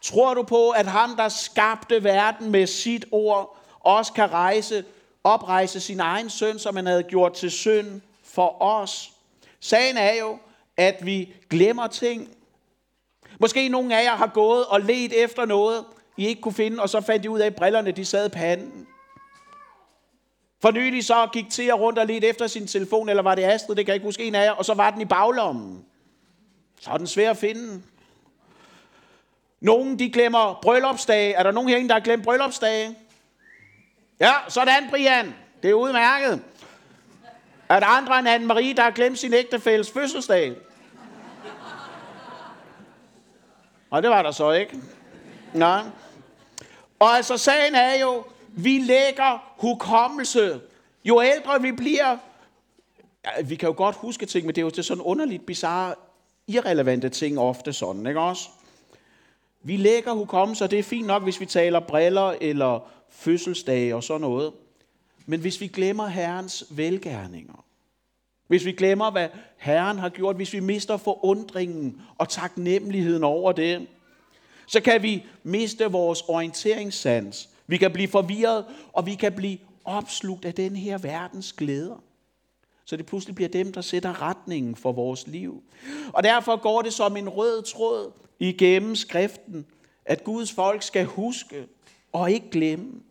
Tror 0.01 0.33
du 0.33 0.43
på, 0.43 0.69
at 0.69 0.85
ham, 0.85 1.15
der 1.15 1.29
skabte 1.29 2.03
verden 2.03 2.51
med 2.51 2.67
sit 2.67 3.05
ord, 3.11 3.57
også 3.79 4.13
kan 4.13 4.31
rejse, 4.31 4.85
oprejse 5.23 5.79
sin 5.79 5.99
egen 5.99 6.29
søn, 6.29 6.59
som 6.59 6.75
han 6.75 6.85
havde 6.85 7.03
gjort 7.03 7.33
til 7.33 7.51
synd 7.51 8.01
for 8.23 8.61
os? 8.61 9.11
Sagen 9.59 9.97
er 9.97 10.13
jo, 10.13 10.37
at 10.77 11.05
vi 11.05 11.33
glemmer 11.49 11.87
ting. 11.87 12.29
Måske 13.39 13.69
nogle 13.69 13.97
af 13.97 14.03
jer 14.03 14.15
har 14.15 14.27
gået 14.27 14.65
og 14.65 14.81
let 14.81 15.23
efter 15.23 15.45
noget, 15.45 15.85
I 16.17 16.27
ikke 16.27 16.41
kunne 16.41 16.53
finde, 16.53 16.81
og 16.81 16.89
så 16.89 17.01
fandt 17.01 17.25
I 17.25 17.27
ud 17.27 17.39
af, 17.39 17.45
at 17.45 17.55
brillerne 17.55 17.91
de 17.91 18.05
sad 18.05 18.25
i 18.25 18.29
panden. 18.29 18.87
For 20.61 20.71
nylig 20.71 21.05
så 21.05 21.27
gik 21.33 21.45
Thea 21.49 21.73
rundt 21.73 21.99
og 21.99 22.07
ledte 22.07 22.27
efter 22.27 22.47
sin 22.47 22.67
telefon, 22.67 23.09
eller 23.09 23.23
var 23.23 23.35
det 23.35 23.43
Astrid, 23.43 23.75
det 23.75 23.85
kan 23.85 23.91
jeg 23.91 23.95
ikke 23.95 24.07
huske 24.07 24.23
en 24.23 24.35
af 24.35 24.45
jer, 24.45 24.51
og 24.51 24.65
så 24.65 24.73
var 24.73 24.91
den 24.91 25.01
i 25.01 25.05
baglommen. 25.05 25.85
Så 26.79 26.91
er 26.91 26.97
den 26.97 27.07
svær 27.07 27.29
at 27.29 27.37
finde. 27.37 27.81
Nogen 29.59 29.99
de 29.99 30.09
glemmer 30.09 30.59
bryllupsdage. 30.61 31.33
Er 31.33 31.43
der 31.43 31.51
nogen 31.51 31.69
herinde, 31.69 31.89
der 31.89 31.95
har 31.95 32.01
glemt 32.01 32.23
bryllupsdage? 32.23 32.95
Ja, 34.21 34.33
sådan 34.47 34.89
Brian. 34.89 35.35
Det 35.63 35.69
er 35.69 35.73
udmærket. 35.73 36.41
Er 37.69 37.79
der 37.79 37.87
andre 37.87 38.19
end 38.19 38.27
Anne-Marie, 38.27 38.75
der 38.75 38.83
har 38.83 38.91
glemt 38.91 39.19
sin 39.19 39.33
ægtefælles 39.33 39.91
fødselsdag? 39.91 40.55
Og 43.89 44.03
det 44.03 44.09
var 44.09 44.21
der 44.21 44.31
så 44.31 44.51
ikke. 44.51 44.77
Nej. 45.53 45.83
Og 46.99 47.09
altså 47.09 47.37
sagen 47.37 47.75
er 47.75 47.99
jo, 47.99 48.23
vi 48.47 48.79
lægger 48.79 49.55
hukommelse. 49.57 50.61
Jo 51.03 51.21
ældre 51.21 51.61
vi 51.61 51.71
bliver, 51.71 52.17
ja, 53.25 53.41
vi 53.41 53.55
kan 53.55 53.67
jo 53.67 53.73
godt 53.77 53.95
huske 53.95 54.25
ting, 54.25 54.45
men 54.45 54.55
det 54.55 54.61
er 54.61 54.65
jo 54.65 54.69
til 54.69 54.83
sådan 54.83 55.01
underligt 55.01 55.45
bizarre, 55.45 55.95
irrelevante 56.47 57.09
ting 57.09 57.39
ofte 57.39 57.73
sådan, 57.73 58.07
ikke 58.07 58.19
også? 58.19 58.49
Vi 59.63 59.77
lægger 59.77 60.11
hukommelse, 60.11 60.63
og 60.63 60.71
det 60.71 60.79
er 60.79 60.83
fint 60.83 61.07
nok, 61.07 61.23
hvis 61.23 61.39
vi 61.39 61.45
taler 61.45 61.79
briller 61.79 62.35
eller 62.41 62.79
fødselsdage 63.11 63.95
og 63.95 64.03
sådan 64.03 64.21
noget. 64.21 64.53
Men 65.25 65.39
hvis 65.39 65.61
vi 65.61 65.67
glemmer 65.67 66.07
Herrens 66.07 66.65
velgærninger, 66.69 67.65
hvis 68.47 68.65
vi 68.65 68.71
glemmer, 68.71 69.11
hvad 69.11 69.29
Herren 69.57 69.97
har 69.97 70.09
gjort, 70.09 70.35
hvis 70.35 70.53
vi 70.53 70.59
mister 70.59 70.97
forundringen 70.97 72.01
og 72.17 72.29
taknemmeligheden 72.29 73.23
over 73.23 73.51
det, 73.51 73.87
så 74.67 74.81
kan 74.81 75.03
vi 75.03 75.25
miste 75.43 75.85
vores 75.85 76.21
orienteringssans. 76.21 77.49
Vi 77.67 77.77
kan 77.77 77.91
blive 77.91 78.07
forvirret, 78.07 78.65
og 78.93 79.05
vi 79.05 79.15
kan 79.15 79.33
blive 79.33 79.57
opslugt 79.85 80.45
af 80.45 80.53
den 80.53 80.75
her 80.75 80.97
verdens 80.97 81.53
glæder. 81.53 82.03
Så 82.85 82.97
det 82.97 83.05
pludselig 83.05 83.35
bliver 83.35 83.49
dem, 83.49 83.73
der 83.73 83.81
sætter 83.81 84.21
retningen 84.21 84.75
for 84.75 84.91
vores 84.91 85.27
liv. 85.27 85.63
Og 86.13 86.23
derfor 86.23 86.55
går 86.55 86.81
det 86.81 86.93
som 86.93 87.17
en 87.17 87.29
rød 87.29 87.63
tråd 87.63 88.11
igennem 88.39 88.95
skriften, 88.95 89.65
at 90.05 90.23
Guds 90.23 90.51
folk 90.51 90.83
skal 90.83 91.05
huske 91.05 91.67
og 92.11 92.31
ikke 92.31 92.49
glemme. 92.49 93.01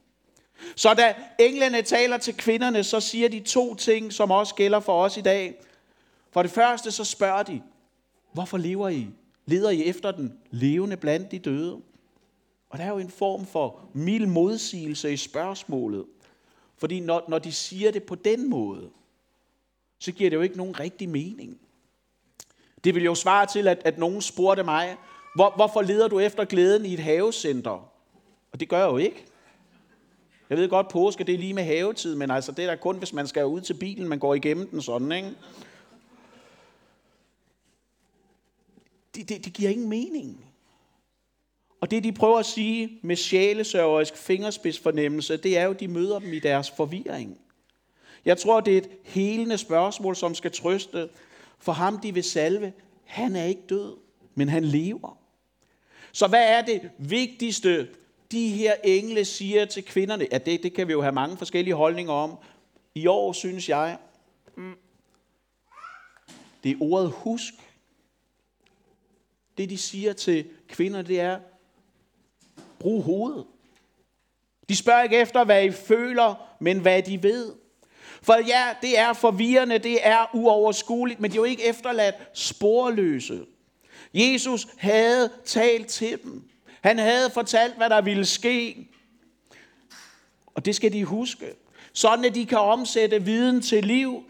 Så 0.76 0.94
da 0.94 1.14
englene 1.38 1.82
taler 1.82 2.18
til 2.18 2.36
kvinderne, 2.36 2.84
så 2.84 3.00
siger 3.00 3.28
de 3.28 3.40
to 3.40 3.74
ting, 3.74 4.12
som 4.12 4.30
også 4.30 4.54
gælder 4.54 4.80
for 4.80 5.02
os 5.02 5.16
i 5.16 5.20
dag. 5.20 5.54
For 6.30 6.42
det 6.42 6.50
første 6.50 6.90
så 6.90 7.04
spørger 7.04 7.42
de, 7.42 7.62
hvorfor 8.32 8.58
lever 8.58 8.88
I? 8.88 9.08
Leder 9.46 9.70
I 9.70 9.84
efter 9.84 10.10
den 10.10 10.38
levende 10.50 10.96
blandt 10.96 11.30
de 11.30 11.38
døde? 11.38 11.80
Og 12.70 12.78
der 12.78 12.84
er 12.84 12.88
jo 12.88 12.98
en 12.98 13.10
form 13.10 13.46
for 13.46 13.80
mild 13.92 14.26
modsigelse 14.26 15.12
i 15.12 15.16
spørgsmålet. 15.16 16.04
Fordi 16.78 17.00
når, 17.00 17.24
når 17.28 17.38
de 17.38 17.52
siger 17.52 17.90
det 17.90 18.02
på 18.02 18.14
den 18.14 18.50
måde, 18.50 18.90
så 19.98 20.12
giver 20.12 20.30
det 20.30 20.36
jo 20.36 20.42
ikke 20.42 20.56
nogen 20.56 20.80
rigtig 20.80 21.08
mening. 21.08 21.60
Det 22.84 22.94
vil 22.94 23.04
jo 23.04 23.14
svare 23.14 23.46
til, 23.46 23.68
at, 23.68 23.82
at 23.84 23.98
nogen 23.98 24.22
spurgte 24.22 24.62
mig, 24.62 24.96
hvor, 25.34 25.52
hvorfor 25.56 25.82
leder 25.82 26.08
du 26.08 26.18
efter 26.18 26.44
glæden 26.44 26.86
i 26.86 26.94
et 26.94 27.00
havecenter? 27.00 27.92
Og 28.52 28.60
det 28.60 28.68
gør 28.68 28.78
jeg 28.78 28.90
jo 28.90 28.96
ikke. 28.96 29.24
Jeg 30.50 30.58
ved 30.58 30.68
godt, 30.68 30.88
påske 30.88 31.24
det 31.24 31.34
er 31.34 31.38
lige 31.38 31.54
med 31.54 31.62
havetid, 31.62 32.14
men 32.14 32.30
altså 32.30 32.52
det 32.52 32.64
er 32.64 32.68
da 32.68 32.76
kun, 32.76 32.98
hvis 32.98 33.12
man 33.12 33.26
skal 33.26 33.46
ud 33.46 33.60
til 33.60 33.74
bilen, 33.74 34.08
man 34.08 34.18
går 34.18 34.34
igennem 34.34 34.68
den 34.68 34.82
sådan, 34.82 35.12
ikke? 35.12 35.34
Det, 39.14 39.28
det, 39.28 39.44
det 39.44 39.52
giver 39.52 39.70
ingen 39.70 39.88
mening. 39.88 40.44
Og 41.80 41.90
det, 41.90 42.04
de 42.04 42.12
prøver 42.12 42.38
at 42.38 42.46
sige 42.46 42.98
med 43.02 43.16
sjælesørgerisk 43.16 44.16
fingerspidsfornemmelse, 44.16 45.36
det 45.36 45.58
er 45.58 45.64
jo, 45.64 45.70
at 45.70 45.80
de 45.80 45.88
møder 45.88 46.18
dem 46.18 46.32
i 46.32 46.38
deres 46.38 46.70
forvirring. 46.70 47.38
Jeg 48.24 48.38
tror, 48.38 48.60
det 48.60 48.74
er 48.74 48.78
et 48.78 48.88
helende 49.04 49.58
spørgsmål, 49.58 50.16
som 50.16 50.34
skal 50.34 50.52
trøste, 50.52 51.08
For 51.58 51.72
ham, 51.72 51.98
de 51.98 52.14
vil 52.14 52.24
salve, 52.24 52.72
han 53.04 53.36
er 53.36 53.44
ikke 53.44 53.62
død, 53.68 53.96
men 54.34 54.48
han 54.48 54.64
lever. 54.64 55.18
Så 56.12 56.26
hvad 56.26 56.44
er 56.48 56.62
det 56.62 56.90
vigtigste, 56.98 57.88
de 58.32 58.48
her 58.48 58.74
engle 58.84 59.24
siger 59.24 59.64
til 59.64 59.84
kvinderne? 59.84 60.26
Ja, 60.32 60.38
det, 60.38 60.62
det 60.62 60.74
kan 60.74 60.88
vi 60.88 60.92
jo 60.92 61.02
have 61.02 61.12
mange 61.12 61.36
forskellige 61.36 61.74
holdninger 61.74 62.12
om. 62.12 62.36
I 62.94 63.06
år 63.06 63.32
synes 63.32 63.68
jeg, 63.68 63.98
mm, 64.56 64.74
det 66.64 66.70
er 66.70 66.76
ordet 66.80 67.10
husk. 67.10 67.54
Det 69.58 69.70
de 69.70 69.78
siger 69.78 70.12
til 70.12 70.46
kvinder, 70.68 71.02
det 71.02 71.20
er, 71.20 71.38
brug 72.78 73.02
hovedet. 73.02 73.44
De 74.68 74.76
spørger 74.76 75.02
ikke 75.02 75.16
efter, 75.16 75.44
hvad 75.44 75.64
I 75.64 75.70
føler, 75.70 76.56
men 76.60 76.80
hvad 76.80 77.02
de 77.02 77.22
ved. 77.22 77.54
For 78.22 78.34
ja, 78.46 78.74
det 78.82 78.98
er 78.98 79.12
forvirrende, 79.12 79.78
det 79.78 80.06
er 80.06 80.30
uoverskueligt, 80.34 81.20
men 81.20 81.30
de 81.30 81.36
er 81.36 81.40
jo 81.40 81.44
ikke 81.44 81.64
efterladt 81.64 82.14
sporløse. 82.34 83.46
Jesus 84.14 84.66
havde 84.76 85.30
talt 85.44 85.86
til 85.86 86.22
dem. 86.22 86.49
Han 86.80 86.98
havde 86.98 87.30
fortalt, 87.30 87.76
hvad 87.76 87.90
der 87.90 88.00
ville 88.00 88.26
ske. 88.26 88.88
Og 90.54 90.64
det 90.64 90.76
skal 90.76 90.92
de 90.92 91.04
huske. 91.04 91.46
Sådan 91.92 92.24
at 92.24 92.34
de 92.34 92.46
kan 92.46 92.58
omsætte 92.58 93.22
viden 93.22 93.62
til 93.62 93.84
liv. 93.84 94.24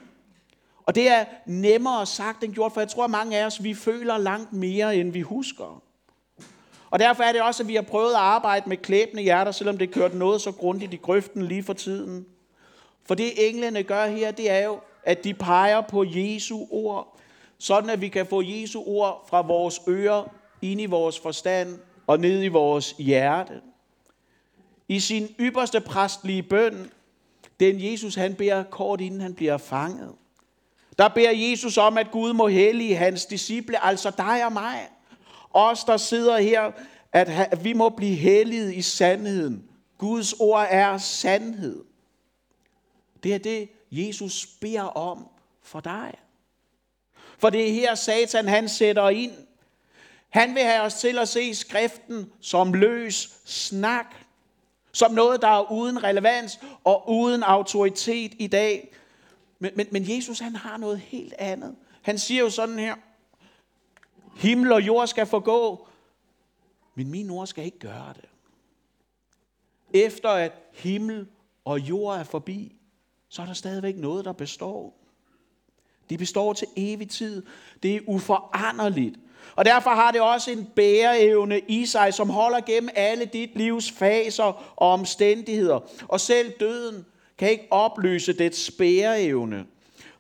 Og 0.87 0.95
det 0.95 1.11
er 1.11 1.25
nemmere 1.47 2.07
sagt 2.07 2.45
end 2.45 2.55
gjort, 2.55 2.73
for 2.73 2.81
jeg 2.81 2.89
tror, 2.89 3.05
at 3.05 3.11
mange 3.11 3.39
af 3.39 3.47
os, 3.47 3.63
vi 3.63 3.75
føler 3.75 4.19
langt 4.19 4.53
mere, 4.53 4.97
end 4.97 5.13
vi 5.13 5.21
husker. 5.21 5.83
Og 6.91 6.99
derfor 6.99 7.23
er 7.23 7.33
det 7.33 7.43
også, 7.43 7.63
at 7.63 7.69
vi 7.69 7.75
har 7.75 7.83
prøvet 7.83 8.11
at 8.11 8.21
arbejde 8.21 8.69
med 8.69 8.77
klæbende 8.77 9.23
hjerter, 9.23 9.53
selvom 9.53 9.79
det 9.79 9.91
kørte 9.91 10.19
noget 10.19 10.41
så 10.41 10.53
grundigt 10.53 10.95
i 10.95 10.97
grøften 10.97 11.47
lige 11.47 11.63
for 11.63 11.73
tiden. 11.73 12.27
For 13.05 13.15
det 13.15 13.49
englene 13.49 13.83
gør 13.83 14.07
her, 14.07 14.31
det 14.31 14.51
er 14.51 14.65
jo, 14.65 14.81
at 15.03 15.25
de 15.25 15.35
peger 15.35 15.81
på 15.81 16.05
Jesu 16.07 16.67
ord, 16.71 17.19
sådan 17.59 17.91
at 17.91 18.01
vi 18.01 18.09
kan 18.09 18.27
få 18.27 18.43
Jesu 18.43 18.83
ord 18.87 19.27
fra 19.29 19.41
vores 19.41 19.81
ører 19.89 20.35
ind 20.63 20.81
i 20.81 20.87
vores 20.87 21.19
forstand 21.19 21.79
og 22.11 22.21
ned 22.21 22.43
i 22.43 22.49
vores 22.49 22.95
hjerte. 22.99 23.61
I 24.89 25.01
sin 25.01 25.35
ypperste 25.41 25.81
præstlige 25.81 26.43
bøn, 26.43 26.91
den 27.61 27.93
Jesus 27.93 28.15
han 28.15 28.35
beder 28.35 28.63
kort 28.63 29.01
inden 29.01 29.21
han 29.21 29.35
bliver 29.35 29.59
fanget, 29.59 30.15
der 30.99 31.09
beder 31.09 31.31
Jesus 31.31 31.79
om, 31.79 31.99
at 31.99 32.11
Gud 32.11 32.33
må 32.33 32.49
hellige 32.49 32.97
hans 32.97 33.27
disciple, 33.27 33.85
altså 33.85 34.13
dig 34.17 34.45
og 34.47 34.53
mig. 34.53 34.89
Os, 35.51 35.85
der 35.85 35.97
sidder 35.97 36.39
her, 36.39 36.73
at 37.13 37.65
vi 37.65 37.73
må 37.73 37.89
blive 37.89 38.17
helliget 38.17 38.75
i 38.75 38.83
sandheden. 38.83 39.65
Guds 39.99 40.33
ord 40.33 40.67
er 40.71 40.99
sandhed. 40.99 41.85
Det 43.23 43.35
er 43.35 43.39
det, 43.39 43.69
Jesus 43.91 44.47
beder 44.47 44.83
om 44.83 45.29
for 45.63 45.81
dig. 45.81 46.15
For 47.39 47.51
det 47.51 47.69
er 47.69 47.73
her, 47.73 47.95
Satan 47.95 48.49
han 48.49 48.69
sætter 48.69 49.09
ind. 49.09 49.33
Han 50.31 50.55
vil 50.55 50.63
have 50.63 50.83
os 50.83 50.95
til 50.95 51.19
at 51.19 51.29
se 51.29 51.55
skriften 51.55 52.33
som 52.41 52.75
løs 52.75 53.41
snak. 53.45 54.15
Som 54.93 55.13
noget, 55.13 55.43
der 55.43 55.49
er 55.49 55.73
uden 55.73 56.03
relevans 56.03 56.61
og 56.85 57.11
uden 57.11 57.43
autoritet 57.43 58.33
i 58.39 58.47
dag. 58.47 58.95
Men, 59.59 59.73
men, 59.77 59.87
men 59.91 60.17
Jesus 60.17 60.39
han 60.39 60.57
har 60.57 60.77
noget 60.77 60.99
helt 60.99 61.35
andet. 61.39 61.77
Han 62.03 62.19
siger 62.19 62.43
jo 62.43 62.51
sådan 62.51 62.79
her. 62.79 62.95
Himmel 64.37 64.73
og 64.73 64.87
jord 64.87 65.07
skal 65.07 65.27
forgå, 65.27 65.89
men 66.95 67.11
min 67.11 67.31
ord 67.31 67.47
skal 67.47 67.65
ikke 67.65 67.79
gøre 67.79 68.15
det. 68.17 68.25
Efter 69.93 70.29
at 70.29 70.53
himmel 70.73 71.27
og 71.65 71.81
jord 71.81 72.19
er 72.19 72.25
forbi, 72.25 72.77
så 73.29 73.43
er 73.43 73.47
der 73.47 73.53
stadigvæk 73.53 73.97
noget, 73.97 74.25
der 74.25 74.33
består. 74.33 74.97
De 76.11 76.19
består 76.19 76.53
til 76.53 76.69
evig 76.77 77.11
tid. 77.11 77.47
Det 77.83 77.97
er 77.97 78.01
uforanderligt. 78.07 79.17
Og 79.57 79.65
derfor 79.65 79.91
har 79.91 80.11
det 80.11 80.21
også 80.21 80.51
en 80.51 80.65
bæreevne 80.77 81.61
i 81.69 81.87
sig, 81.87 82.15
som 82.15 82.31
holder 82.31 82.61
gennem 82.61 82.91
alle 82.95 83.25
dit 83.25 83.57
livs 83.57 83.91
faser 83.91 84.45
og 84.77 84.93
omstændigheder. 84.93 85.81
Og 86.09 86.21
selv 86.21 86.53
døden 86.61 87.07
kan 87.39 87.51
ikke 87.51 87.67
opløse 87.71 88.33
dets 88.33 88.71
bæreevne. 88.71 89.67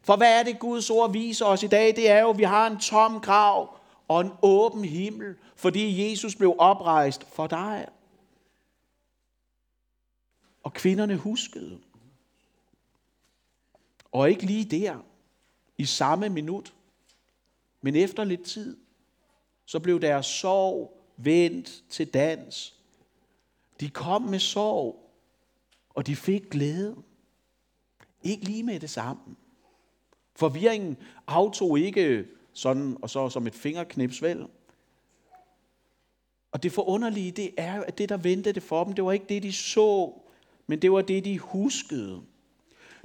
For 0.03 0.17
hvad 0.17 0.39
er 0.39 0.43
det, 0.43 0.59
Guds 0.59 0.91
ord 0.91 1.13
viser 1.13 1.45
os 1.47 1.63
i 1.63 1.67
dag? 1.67 1.97
Det 1.97 2.11
er 2.11 2.21
jo, 2.21 2.31
at 2.31 2.39
vi 2.39 2.43
har 2.43 2.67
en 2.67 2.79
tom 2.79 3.21
grav 3.21 3.77
og 4.09 4.21
en 4.21 4.31
åben 4.43 4.85
himmel, 4.85 5.35
fordi 5.57 6.11
Jesus 6.11 6.37
blev 6.37 6.55
oprejst 6.59 7.27
for 7.33 7.47
dig. 7.47 7.87
Og 10.63 10.73
kvinderne 10.73 11.17
huskede. 11.17 11.79
Og 14.13 14.31
ikke 14.31 14.43
lige 14.43 14.65
der, 14.65 14.97
i 15.79 15.85
samme 15.85 16.29
minut, 16.29 16.73
men 17.81 17.97
efter 17.97 18.25
lidt 18.25 18.43
tid, 18.43 18.77
så 19.71 19.81
blev 19.81 20.01
deres 20.01 20.27
sorg 20.27 21.01
vendt 21.17 21.85
til 21.91 22.07
dans. 22.07 22.75
De 23.81 23.91
kom 23.91 24.23
med 24.23 24.39
sorg, 24.39 25.11
og 25.91 26.07
de 26.07 26.17
fik 26.17 26.51
glæde. 26.51 26.97
Ikke 28.23 28.45
lige 28.45 28.63
med 28.63 28.81
det 28.81 28.91
samme. 28.91 29.37
Forvirringen 30.37 30.97
aftog 31.27 31.79
ikke 31.79 32.27
sådan 32.53 32.97
og 33.03 33.11
så 33.11 33.29
som 33.29 33.47
et 33.47 33.55
fingerknips 33.55 34.23
vel. 34.23 34.47
Og 36.53 36.63
det 36.63 36.73
forunderlige, 36.73 37.33
det 37.33 37.55
er 37.57 37.83
at 37.83 37.99
det, 37.99 38.09
der 38.09 38.17
ventede 38.17 38.55
det 38.55 38.63
for 38.63 38.85
dem, 38.85 38.93
det 38.93 39.05
var 39.05 39.13
ikke 39.13 39.27
det, 39.29 39.43
de 39.43 39.53
så, 39.53 40.13
men 40.67 40.83
det 40.83 40.93
var 40.93 41.03
det, 41.03 41.25
de 41.25 41.39
huskede. 41.39 42.23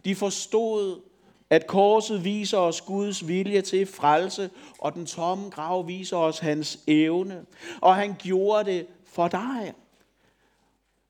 De 0.06 0.16
forstod, 0.16 1.02
at 1.50 1.68
korset 1.68 2.24
viser 2.24 2.58
os 2.58 2.82
Guds 2.82 3.28
vilje 3.28 3.62
til 3.62 3.86
frelse, 3.86 4.50
og 4.80 4.94
den 4.94 5.06
tomme 5.06 5.50
grav 5.50 5.88
viser 5.88 6.18
os 6.18 6.40
hans 6.40 6.80
evne. 6.88 7.42
Og 7.82 7.96
han 7.96 8.16
gjorde 8.20 8.72
det 8.72 8.88
for 9.14 9.28
dig. 9.28 9.74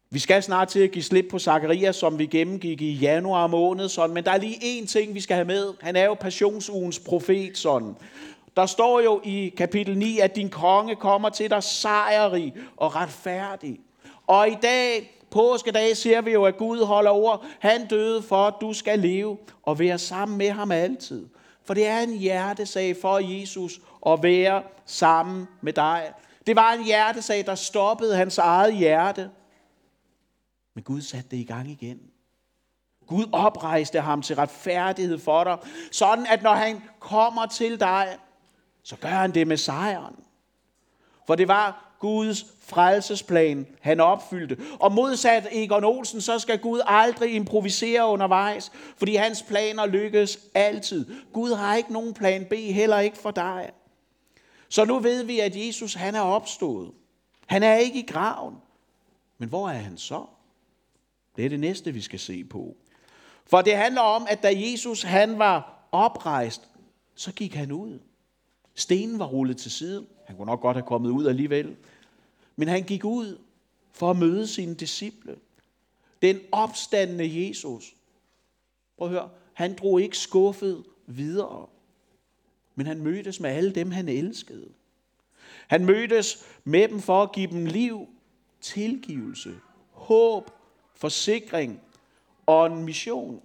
Vi 0.10 0.20
skal 0.20 0.44
snart 0.44 0.68
til 0.68 0.80
at 0.80 0.92
give 0.92 1.04
slip 1.04 1.26
på 1.32 1.40
Zakarias, 1.40 1.96
som 1.96 2.20
vi 2.20 2.26
gennemgik 2.26 2.82
i 2.82 2.94
januar 2.94 3.48
måned, 3.48 3.90
sådan. 3.90 4.14
men 4.14 4.24
der 4.24 4.32
er 4.32 4.38
lige 4.38 4.56
én 4.82 4.88
ting, 4.88 5.14
vi 5.14 5.22
skal 5.22 5.36
have 5.36 5.48
med. 5.48 5.74
Han 5.82 5.96
er 5.96 6.06
jo 6.06 6.14
passionsugens 6.14 7.00
profet, 7.00 7.58
sådan. 7.58 7.96
Der 8.58 8.66
står 8.66 9.00
jo 9.00 9.22
i 9.24 9.54
kapitel 9.58 9.98
9, 9.98 10.20
at 10.20 10.36
din 10.36 10.50
konge 10.50 10.96
kommer 10.96 11.30
til 11.30 11.50
dig 11.50 11.64
sejrig 11.64 12.54
og 12.78 12.96
retfærdig. 12.96 13.80
Og 14.28 14.50
i 14.50 14.56
dag, 14.62 15.15
påskedag, 15.36 15.98
ser 15.98 16.22
vi 16.22 16.32
jo, 16.32 16.46
at 16.46 16.58
Gud 16.58 16.86
holder 16.86 17.12
ord. 17.12 17.46
Han 17.60 17.88
døde 17.88 18.22
for, 18.22 18.48
at 18.48 18.54
du 18.62 18.74
skal 18.74 19.00
leve 19.00 19.38
og 19.64 19.80
være 19.80 19.98
sammen 20.00 20.38
med 20.38 20.50
ham 20.50 20.72
altid. 20.72 21.28
For 21.64 21.74
det 21.74 21.88
er 21.88 22.00
en 22.00 22.18
hjertesag 22.18 22.98
for 23.02 23.40
Jesus 23.40 23.80
at 24.08 24.24
være 24.24 24.64
sammen 24.86 25.48
med 25.62 25.74
dig. 25.74 26.14
Det 26.48 26.56
var 26.56 26.74
en 26.74 26.84
hjertesag, 26.84 27.46
der 27.46 27.56
stoppede 27.56 28.16
hans 28.16 28.38
eget 28.38 28.76
hjerte. 28.76 29.30
Men 30.74 30.84
Gud 30.84 31.02
satte 31.02 31.30
det 31.32 31.38
i 31.38 31.44
gang 31.44 31.70
igen. 31.70 32.00
Gud 33.08 33.26
oprejste 33.32 34.02
ham 34.02 34.22
til 34.22 34.36
retfærdighed 34.36 35.20
for 35.20 35.44
dig, 35.44 35.58
sådan 35.92 36.28
at 36.28 36.44
når 36.44 36.54
han 36.54 36.84
kommer 37.00 37.46
til 37.46 37.80
dig, 37.80 38.18
så 38.84 38.96
gør 38.98 39.10
han 39.10 39.34
det 39.34 39.48
med 39.48 39.58
sejren. 39.58 40.16
For 41.28 41.36
det 41.36 41.48
var 41.48 41.95
Guds 42.06 42.46
frelsesplan, 42.60 43.68
han 43.82 44.00
opfyldte. 44.00 44.58
Og 44.80 44.92
modsat 44.92 45.48
Egon 45.52 45.84
Olsen, 45.84 46.22
så 46.22 46.40
skal 46.40 46.60
Gud 46.60 46.82
aldrig 46.86 47.34
improvisere 47.36 48.08
undervejs, 48.08 48.72
fordi 48.98 49.16
hans 49.16 49.44
planer 49.44 49.86
lykkes 49.86 50.40
altid. 50.54 51.06
Gud 51.34 51.54
har 51.54 51.76
ikke 51.76 51.94
nogen 51.94 52.14
plan 52.14 52.46
B, 52.46 52.54
heller 52.54 53.00
ikke 53.00 53.18
for 53.18 53.32
dig. 53.32 53.72
Så 54.70 54.86
nu 54.86 55.00
ved 55.00 55.24
vi, 55.24 55.40
at 55.40 55.68
Jesus 55.68 55.94
han 55.94 56.16
er 56.16 56.22
opstået. 56.22 56.92
Han 57.46 57.64
er 57.64 57.76
ikke 57.76 58.00
i 58.00 58.06
graven. 58.08 58.56
Men 59.38 59.50
hvor 59.50 59.70
er 59.70 59.74
han 59.74 59.98
så? 59.98 60.26
Det 61.36 61.46
er 61.46 61.50
det 61.50 61.60
næste, 61.60 61.92
vi 61.92 62.02
skal 62.02 62.20
se 62.20 62.44
på. 62.44 62.76
For 63.48 63.62
det 63.62 63.76
handler 63.76 64.02
om, 64.02 64.28
at 64.30 64.44
da 64.44 64.54
Jesus 64.56 65.02
han 65.04 65.40
var 65.40 65.88
oprejst, 65.92 66.70
så 67.16 67.34
gik 67.34 67.56
han 67.56 67.72
ud. 67.72 68.00
Stenen 68.76 69.20
var 69.20 69.26
rullet 69.26 69.58
til 69.58 69.72
side. 69.72 70.06
Han 70.26 70.36
kunne 70.36 70.46
nok 70.46 70.62
godt 70.62 70.78
have 70.78 70.86
kommet 70.86 71.10
ud 71.10 71.26
alligevel. 71.26 71.76
Men 72.56 72.68
han 72.68 72.84
gik 72.84 73.06
ud 73.06 73.38
for 73.92 74.12
at 74.12 74.18
møde 74.18 74.48
sine 74.48 74.76
disciple. 74.76 75.36
Den 76.22 76.40
opstandende 76.52 77.48
Jesus. 77.48 77.96
Prøv 78.98 79.08
at 79.08 79.14
høre. 79.14 79.30
Han 79.54 79.76
drog 79.76 80.02
ikke 80.02 80.18
skuffet 80.18 80.84
videre. 81.06 81.68
Men 82.76 82.88
han 82.88 83.02
mødtes 83.02 83.40
med 83.40 83.50
alle 83.50 83.72
dem, 83.72 83.92
han 83.92 84.10
elskede. 84.10 84.70
Han 85.68 85.86
mødtes 85.86 86.46
med 86.64 86.88
dem 86.88 87.02
for 87.02 87.24
at 87.24 87.32
give 87.32 87.48
dem 87.48 87.66
liv, 87.66 88.08
tilgivelse, 88.62 89.56
håb, 89.92 90.52
forsikring 90.96 91.82
og 92.46 92.68
en 92.68 92.84
mission. 92.84 93.42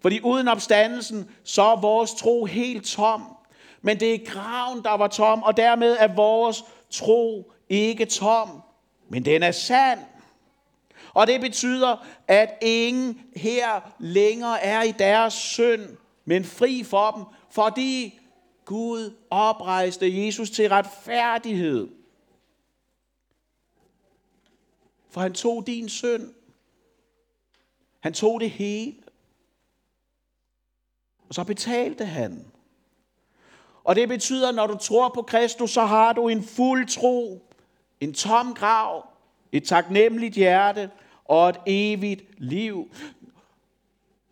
Fordi 0.00 0.20
uden 0.20 0.48
opstandelsen, 0.48 1.30
så 1.44 1.62
er 1.62 1.80
vores 1.80 2.14
tro 2.14 2.44
helt 2.44 2.86
tom. 2.86 3.36
Men 3.82 4.00
det 4.00 4.14
er 4.14 4.24
graven, 4.26 4.84
der 4.84 4.96
var 4.96 5.08
tom, 5.08 5.42
og 5.42 5.56
dermed 5.56 5.96
er 6.00 6.14
vores 6.14 6.64
tro 6.90 7.52
ikke 7.68 8.06
tom, 8.06 8.62
men 9.08 9.24
den 9.24 9.42
er 9.42 9.50
sand. 9.50 10.00
Og 11.14 11.26
det 11.26 11.40
betyder, 11.40 12.06
at 12.28 12.58
ingen 12.62 13.20
her 13.36 13.80
længere 13.98 14.60
er 14.60 14.82
i 14.82 14.92
deres 14.92 15.34
synd, 15.34 15.96
men 16.24 16.44
fri 16.44 16.84
for 16.84 17.10
dem, 17.10 17.24
fordi 17.50 18.20
Gud 18.64 19.16
oprejste 19.30 20.24
Jesus 20.24 20.50
til 20.50 20.68
retfærdighed. 20.68 21.88
For 25.10 25.20
han 25.20 25.32
tog 25.32 25.66
din 25.66 25.88
synd. 25.88 26.34
Han 28.00 28.12
tog 28.12 28.40
det 28.40 28.50
hele. 28.50 28.96
Og 31.28 31.34
så 31.34 31.44
betalte 31.44 32.04
han. 32.04 32.52
Og 33.84 33.96
det 33.96 34.08
betyder, 34.08 34.48
at 34.48 34.54
når 34.54 34.66
du 34.66 34.76
tror 34.78 35.08
på 35.08 35.22
Kristus, 35.22 35.70
så 35.70 35.84
har 35.84 36.12
du 36.12 36.28
en 36.28 36.42
fuld 36.42 36.88
tro, 36.88 37.47
en 38.00 38.14
tom 38.14 38.54
grav, 38.54 39.06
et 39.52 39.64
taknemmeligt 39.64 40.34
hjerte 40.34 40.90
og 41.24 41.48
et 41.48 41.56
evigt 41.66 42.24
liv. 42.38 42.90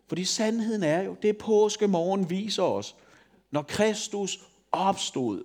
Fordi 0.07 0.25
sandheden 0.25 0.83
er 0.83 1.01
jo, 1.01 1.15
det 1.21 1.37
påskemorgen 1.37 2.29
viser 2.29 2.63
os, 2.63 2.95
når 3.51 3.61
Kristus 3.61 4.39
opstod, 4.71 5.43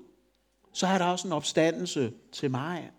så 0.72 0.86
er 0.86 0.98
der 0.98 1.04
også 1.04 1.28
en 1.28 1.32
opstandelse 1.32 2.12
til 2.32 2.50
mig. 2.50 2.90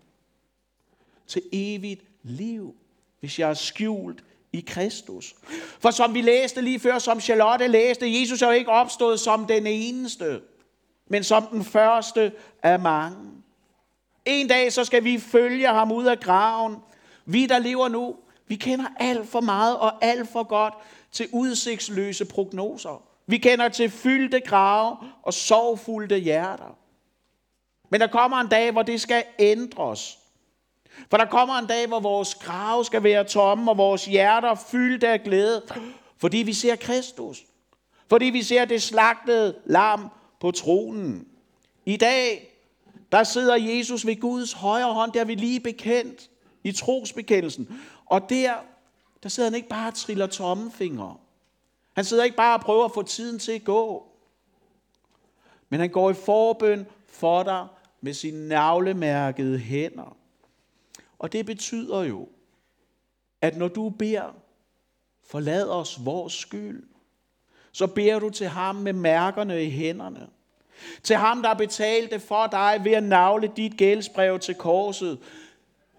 Til 1.26 1.42
evigt 1.52 2.02
liv, 2.22 2.74
hvis 3.20 3.38
jeg 3.38 3.50
er 3.50 3.54
skjult 3.54 4.24
i 4.52 4.60
Kristus. 4.60 5.34
For 5.78 5.90
som 5.90 6.14
vi 6.14 6.20
læste 6.20 6.60
lige 6.60 6.80
før, 6.80 6.98
som 6.98 7.20
Charlotte 7.20 7.66
læste, 7.66 8.20
Jesus 8.20 8.42
er 8.42 8.46
jo 8.46 8.52
ikke 8.52 8.70
opstået 8.70 9.20
som 9.20 9.46
den 9.46 9.66
eneste, 9.66 10.40
men 11.08 11.24
som 11.24 11.46
den 11.46 11.64
første 11.64 12.32
af 12.62 12.80
mange. 12.80 13.33
En 14.24 14.46
dag 14.48 14.72
så 14.72 14.84
skal 14.84 15.04
vi 15.04 15.18
følge 15.18 15.68
ham 15.68 15.92
ud 15.92 16.04
af 16.04 16.20
graven. 16.20 16.76
Vi, 17.26 17.46
der 17.46 17.58
lever 17.58 17.88
nu, 17.88 18.16
vi 18.46 18.56
kender 18.56 18.86
alt 18.96 19.28
for 19.28 19.40
meget 19.40 19.78
og 19.78 20.04
alt 20.04 20.28
for 20.28 20.42
godt 20.42 20.74
til 21.12 21.28
udsigtsløse 21.32 22.24
prognoser. 22.24 23.02
Vi 23.26 23.38
kender 23.38 23.68
til 23.68 23.90
fyldte 23.90 24.40
grave 24.40 24.96
og 25.22 25.34
sorgfulde 25.34 26.16
hjerter. 26.16 26.78
Men 27.90 28.00
der 28.00 28.06
kommer 28.06 28.36
en 28.36 28.48
dag, 28.48 28.72
hvor 28.72 28.82
det 28.82 29.00
skal 29.00 29.24
ændres. 29.38 30.18
For 31.10 31.16
der 31.16 31.24
kommer 31.24 31.58
en 31.58 31.66
dag, 31.66 31.86
hvor 31.86 32.00
vores 32.00 32.34
grave 32.34 32.84
skal 32.84 33.02
være 33.02 33.24
tomme, 33.24 33.70
og 33.70 33.78
vores 33.78 34.04
hjerter 34.04 34.54
fyldte 34.54 35.08
af 35.08 35.22
glæde, 35.22 35.62
fordi 36.18 36.38
vi 36.38 36.52
ser 36.52 36.76
Kristus. 36.76 37.44
Fordi 38.08 38.24
vi 38.26 38.42
ser 38.42 38.64
det 38.64 38.82
slagtede 38.82 39.54
lam 39.64 40.08
på 40.40 40.50
tronen. 40.50 41.28
I 41.86 41.96
dag, 41.96 42.53
der 43.14 43.24
sidder 43.24 43.56
Jesus 43.56 44.06
ved 44.06 44.20
Guds 44.20 44.52
højre 44.52 44.94
hånd, 44.94 45.12
der 45.12 45.20
er 45.20 45.24
vi 45.24 45.34
lige 45.34 45.60
bekendt 45.60 46.30
i 46.64 46.72
trosbekendelsen. 46.72 47.80
Og 48.06 48.28
der, 48.28 48.54
der 49.22 49.28
sidder 49.28 49.50
han 49.50 49.56
ikke 49.56 49.68
bare 49.68 49.88
og 49.88 49.94
triller 49.94 50.26
tommelfingre. 50.26 51.16
Han 51.92 52.04
sidder 52.04 52.24
ikke 52.24 52.36
bare 52.36 52.54
og 52.54 52.60
prøver 52.60 52.84
at 52.84 52.94
få 52.94 53.02
tiden 53.02 53.38
til 53.38 53.52
at 53.52 53.64
gå. 53.64 54.06
Men 55.68 55.80
han 55.80 55.90
går 55.90 56.10
i 56.10 56.14
forbøn 56.14 56.86
for 57.06 57.42
dig 57.42 57.66
med 58.00 58.14
sine 58.14 58.48
navlemærkede 58.48 59.58
hænder. 59.58 60.16
Og 61.18 61.32
det 61.32 61.46
betyder 61.46 62.02
jo, 62.02 62.28
at 63.40 63.56
når 63.56 63.68
du 63.68 63.90
beder, 63.90 64.34
forlad 65.26 65.68
os 65.68 66.04
vores 66.04 66.32
skyld, 66.32 66.88
så 67.72 67.86
beder 67.86 68.18
du 68.18 68.30
til 68.30 68.46
ham 68.46 68.76
med 68.76 68.92
mærkerne 68.92 69.64
i 69.64 69.70
hænderne. 69.70 70.28
Til 71.02 71.16
ham, 71.16 71.42
der 71.42 71.54
betalte 71.54 72.20
for 72.20 72.46
dig 72.46 72.80
ved 72.82 72.92
at 72.92 73.02
navle 73.02 73.50
dit 73.56 73.76
gældsbrev 73.76 74.38
til 74.38 74.54
korset. 74.54 75.18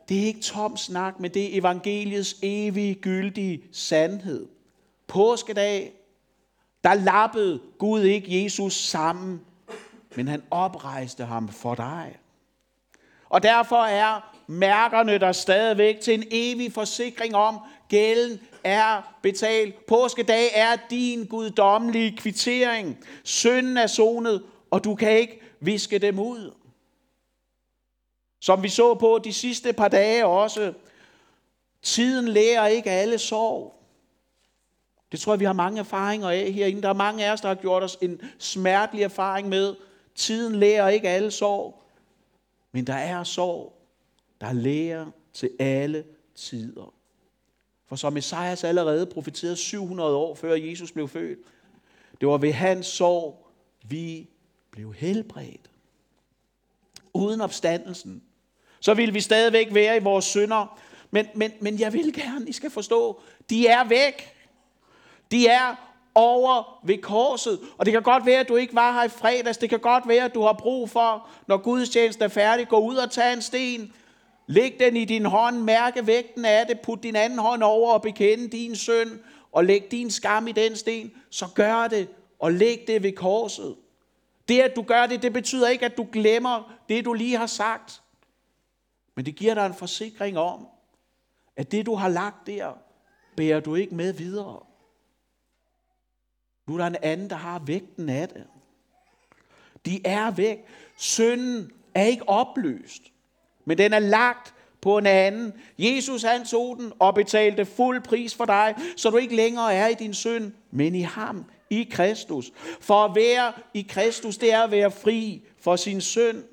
Det 0.10 0.22
er 0.22 0.26
ikke 0.26 0.42
tom 0.42 0.78
snak, 0.78 1.20
men 1.20 1.34
det 1.34 1.44
er 1.46 1.60
evangeliets 1.60 2.36
evige 2.42 2.96
gyldige 2.96 3.64
sandhed. 3.72 4.48
Påskedag, 5.08 5.94
der 6.84 6.94
lappede 6.94 7.60
Gud 7.78 8.02
ikke 8.02 8.44
Jesus 8.44 8.74
sammen, 8.74 9.42
men 10.16 10.28
han 10.28 10.44
oprejste 10.52 11.26
ham 11.26 11.50
for 11.50 11.76
dig. 11.76 12.18
Og 13.30 13.44
derfor 13.44 13.84
er 13.84 14.34
mærkerne 14.48 15.18
der 15.18 15.32
stadigvæk 15.32 16.00
til 16.00 16.14
en 16.14 16.24
evig 16.32 16.74
forsikring 16.74 17.36
om, 17.36 17.60
gælden 17.90 18.40
er 18.64 19.16
betalt. 19.22 19.86
Påskedag 19.86 20.50
er 20.54 20.76
din 20.90 21.26
guddommelige 21.26 22.18
kvittering. 22.18 22.98
Synden 23.24 23.78
er 23.78 23.88
sonet, 23.88 24.44
og 24.76 24.84
du 24.84 24.96
kan 24.96 25.20
ikke 25.20 25.42
viske 25.60 26.00
dem 26.00 26.20
ud. 26.20 26.54
Som 28.40 28.64
vi 28.64 28.70
så 28.70 28.94
på 28.94 29.20
de 29.24 29.34
sidste 29.34 29.74
par 29.74 29.88
dage 29.88 30.26
også, 30.26 30.74
tiden 31.82 32.28
lærer 32.28 32.68
ikke 32.68 32.92
alle 32.92 33.18
sorg. 33.18 33.74
Det 35.12 35.20
tror 35.20 35.34
jeg, 35.34 35.40
vi 35.40 35.46
har 35.46 35.54
mange 35.54 35.80
erfaringer 35.80 36.30
af 36.30 36.52
herinde. 36.52 36.82
Der 36.82 36.90
er 36.90 36.94
mange 36.94 37.26
af 37.26 37.32
os, 37.32 37.42
der 37.42 37.48
har 37.48 37.56
gjort 37.56 37.84
os 37.84 37.98
en 38.02 38.22
smertelig 38.40 39.04
erfaring 39.04 39.50
med. 39.50 39.76
Tiden 40.16 40.56
lærer 40.56 40.90
ikke 40.90 41.10
alle 41.10 41.32
sorg, 41.32 41.82
men 42.72 42.88
der 42.88 42.94
er 42.94 43.24
sorg, 43.24 43.74
der 44.42 44.54
lærer 44.54 45.06
til 45.34 45.50
alle 45.60 46.04
tider. 46.36 46.94
For 47.88 47.96
som 47.96 48.18
Esajas 48.18 48.64
allerede 48.64 49.06
profeterede 49.06 49.56
700 49.56 50.16
år 50.16 50.36
før 50.36 50.56
Jesus 50.56 50.92
blev 50.92 51.08
født, 51.08 51.40
det 52.22 52.28
var 52.28 52.38
ved 52.38 52.52
hans 52.52 52.86
sorg, 52.86 53.48
vi 53.90 54.30
blev 54.76 54.94
helbredt. 54.94 55.70
Uden 57.14 57.42
opstandelsen, 57.42 58.24
så 58.80 58.94
vil 58.94 59.14
vi 59.14 59.22
stadigvæk 59.22 59.68
være 59.74 59.98
i 59.98 60.00
vores 60.00 60.26
synder. 60.26 60.80
Men, 61.12 61.28
men, 61.36 61.52
men 61.60 61.80
jeg 61.80 61.94
vil 61.94 62.14
gerne, 62.14 62.50
I 62.50 62.52
skal 62.52 62.70
forstå, 62.70 63.22
de 63.50 63.68
er 63.68 63.84
væk. 63.84 64.34
De 65.32 65.48
er 65.48 65.76
over 66.16 66.80
ved 66.84 66.98
korset. 66.98 67.60
Og 67.78 67.86
det 67.86 67.92
kan 67.92 68.04
godt 68.04 68.26
være, 68.26 68.40
at 68.40 68.48
du 68.48 68.56
ikke 68.56 68.76
var 68.76 68.94
her 68.94 69.04
i 69.04 69.10
fredags. 69.10 69.58
Det 69.58 69.70
kan 69.70 69.80
godt 69.80 70.08
være, 70.08 70.26
at 70.26 70.34
du 70.34 70.42
har 70.42 70.54
brug 70.54 70.90
for, 70.90 71.28
når 71.48 71.58
gudstjenesten 71.58 72.24
er 72.24 72.28
færdig, 72.28 72.68
gå 72.68 72.80
ud 72.80 72.96
og 72.96 73.12
tage 73.12 73.34
en 73.34 73.42
sten. 73.42 73.94
Læg 74.48 74.76
den 74.80 74.96
i 74.96 75.06
din 75.06 75.26
hånd, 75.26 75.58
mærke 75.58 76.08
vægten 76.08 76.46
af 76.46 76.68
det, 76.68 76.80
put 76.80 77.04
din 77.04 77.16
anden 77.16 77.40
hånd 77.40 77.64
over 77.64 77.94
og 77.94 78.02
bekende 78.02 78.48
din 78.48 78.76
søn, 78.76 79.20
og 79.52 79.66
læg 79.66 79.92
din 79.92 80.12
skam 80.12 80.48
i 80.48 80.52
den 80.52 80.76
sten, 80.76 81.12
så 81.30 81.46
gør 81.56 81.88
det, 81.88 82.08
og 82.40 82.54
læg 82.54 82.84
det 82.88 83.04
ved 83.04 83.12
korset. 83.12 83.76
Det, 84.48 84.62
at 84.62 84.76
du 84.76 84.82
gør 84.82 85.06
det, 85.06 85.22
det 85.22 85.34
betyder 85.34 85.68
ikke, 85.68 85.86
at 85.86 85.98
du 85.98 86.08
glemmer 86.12 86.74
det, 86.90 87.06
du 87.06 87.14
lige 87.14 87.38
har 87.38 87.46
sagt. 87.46 88.02
Men 89.16 89.26
det 89.26 89.36
giver 89.36 89.54
dig 89.54 89.66
en 89.66 89.74
forsikring 89.74 90.38
om, 90.38 90.68
at 91.58 91.72
det, 91.72 91.86
du 91.86 91.96
har 91.96 92.10
lagt 92.10 92.48
der, 92.48 92.74
bærer 93.38 93.60
du 93.60 93.76
ikke 93.76 93.96
med 93.96 94.14
videre. 94.14 94.60
Nu 96.68 96.74
er 96.74 96.78
der 96.78 96.86
en 96.86 96.96
anden, 97.02 97.30
der 97.30 97.36
har 97.36 97.60
vægten 97.60 98.10
af 98.10 98.30
det. 98.30 98.48
De 99.86 100.02
er 100.06 100.32
væk. 100.32 100.58
Synden 100.98 101.72
er 101.94 102.04
ikke 102.04 102.30
opløst, 102.30 103.02
men 103.66 103.78
den 103.78 103.94
er 103.94 104.00
lagt 104.00 104.54
på 104.82 104.98
en 104.98 105.06
anden. 105.06 105.54
Jesus 105.78 106.24
han 106.24 106.46
tog 106.46 106.78
den 106.78 106.94
og 107.00 107.16
betalte 107.16 107.66
fuld 107.66 108.02
pris 108.02 108.36
for 108.36 108.46
dig, 108.46 108.76
så 108.98 109.10
du 109.10 109.18
ikke 109.18 109.36
længere 109.36 109.74
er 109.74 109.88
i 109.88 109.94
din 109.94 110.14
synd, 110.14 110.54
men 110.72 110.96
i 110.96 111.02
ham, 111.02 111.46
i 111.70 111.88
Kristus. 111.92 112.52
For 112.80 113.06
at 113.06 113.16
være 113.16 113.54
i 113.74 113.86
Kristus, 113.90 114.38
det 114.38 114.54
er 114.54 114.62
at 114.62 114.72
være 114.72 114.92
fri 114.92 115.42
for 115.60 115.76
sin 115.76 116.02
synd. 116.02 116.44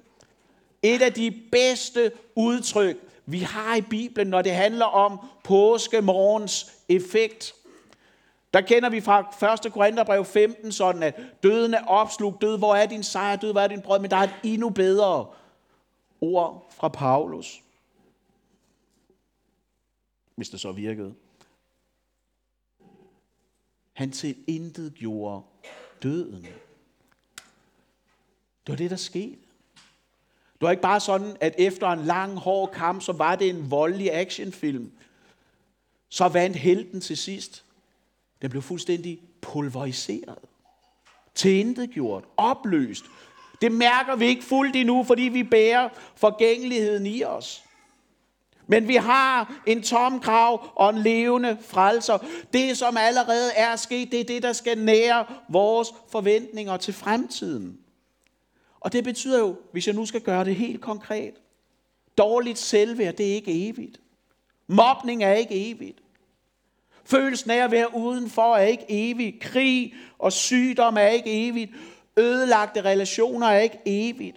Et 0.83 1.03
af 1.03 1.13
de 1.13 1.43
bedste 1.53 2.13
udtryk, 2.35 2.97
vi 3.27 3.39
har 3.39 3.77
i 3.77 3.81
Bibelen, 3.81 4.31
når 4.31 4.43
det 4.43 4.53
handler 4.53 4.85
om 4.85 5.19
påskemorgens 5.45 6.73
effekt. 6.89 7.55
Der 8.55 8.61
kender 8.61 8.91
vi 8.91 9.01
fra 9.01 9.55
1. 9.67 9.73
Korintherbrev 9.73 10.25
15 10.25 10.73
sådan, 10.73 11.03
at 11.03 11.21
døden 11.43 11.75
er 11.75 11.85
opslugt. 11.87 12.41
Død, 12.41 12.59
hvor 12.59 12.75
er 12.75 12.87
din 12.87 13.03
sejr? 13.03 13.37
Død, 13.37 13.53
hvor 13.53 13.61
er 13.61 13.69
din 13.69 13.83
brød? 13.83 13.99
Men 13.99 14.11
der 14.11 14.17
er 14.17 14.23
et 14.23 14.35
endnu 14.43 14.71
bedre 14.71 15.27
ord 16.21 16.71
fra 16.71 16.89
Paulus. 16.89 17.63
Hvis 20.37 20.49
det 20.49 20.61
så 20.61 20.73
virkede. 20.73 21.15
Han 23.93 24.13
til 24.13 24.37
intet 24.47 24.95
gjorde 24.95 25.43
døden. 26.03 26.43
Det 28.67 28.69
var 28.69 28.77
det, 28.77 28.91
der 28.91 28.97
skete. 28.97 29.39
Det 30.53 30.67
var 30.67 30.71
ikke 30.71 30.83
bare 30.83 31.01
sådan, 31.01 31.37
at 31.41 31.55
efter 31.59 31.89
en 31.89 32.05
lang, 32.05 32.37
hård 32.37 32.73
kamp, 32.73 33.03
så 33.03 33.13
var 33.13 33.37
det 33.37 33.49
en 33.49 33.71
voldelig 33.71 34.13
actionfilm. 34.15 34.93
Så 36.09 36.29
vandt 36.29 36.57
helten 36.57 37.01
til 37.01 37.17
sidst. 37.17 37.65
Den 38.43 38.51
blev 38.51 38.63
fuldstændig 38.63 39.21
pulveriseret. 39.41 40.39
Tilintetgjort. 41.35 42.25
Opløst. 42.37 43.05
Det 43.61 43.73
mærker 43.73 44.17
vi 44.17 44.25
ikke 44.25 44.45
fuldt 44.45 44.77
endnu, 44.77 45.05
fordi 45.05 45.23
vi 45.23 45.43
bærer 45.43 45.89
forgængeligheden 46.17 47.07
i 47.07 47.25
os. 47.25 47.65
Men 48.67 48.89
vi 48.89 48.95
har 48.95 49.63
en 49.67 49.83
tom 49.83 50.21
krav 50.21 50.69
og 50.75 50.91
en 50.91 50.99
levende 50.99 51.59
frelser. 51.61 52.19
Det, 52.53 52.79
som 52.79 52.97
allerede 52.97 53.53
er 53.53 53.77
sket, 53.77 54.13
det 54.13 54.21
er 54.21 54.25
det, 54.25 54.43
der 54.43 54.53
skal 54.53 54.79
nære 54.79 55.27
vores 55.49 55.89
forventninger 56.11 56.77
til 56.77 56.95
fremtiden. 56.95 57.79
Og 58.81 58.93
det 58.93 59.05
betyder 59.05 59.39
jo, 59.39 59.57
hvis 59.73 59.87
jeg 59.87 59.95
nu 59.95 60.07
skal 60.07 60.21
gøre 60.21 60.45
det 60.45 60.57
helt 60.57 60.81
konkret, 60.81 61.35
dårligt 62.19 62.59
selvværd, 62.59 63.15
det 63.15 63.31
er 63.31 63.35
ikke 63.35 63.69
evigt. 63.69 64.01
Mobning 64.67 65.25
er 65.25 65.33
ikke 65.33 65.71
evigt. 65.71 65.99
Følelsen 67.05 67.51
af 67.51 67.65
at 67.65 67.71
være 67.71 67.97
udenfor 67.97 68.57
er 68.57 68.65
ikke 68.65 68.85
evig. 68.89 69.41
Krig 69.41 69.95
og 70.19 70.33
sygdom 70.33 70.97
er 70.97 71.07
ikke 71.07 71.49
evigt. 71.49 71.73
Ødelagte 72.17 72.81
relationer 72.81 73.47
er 73.47 73.61
ikke 73.61 73.79
evigt. 73.87 74.37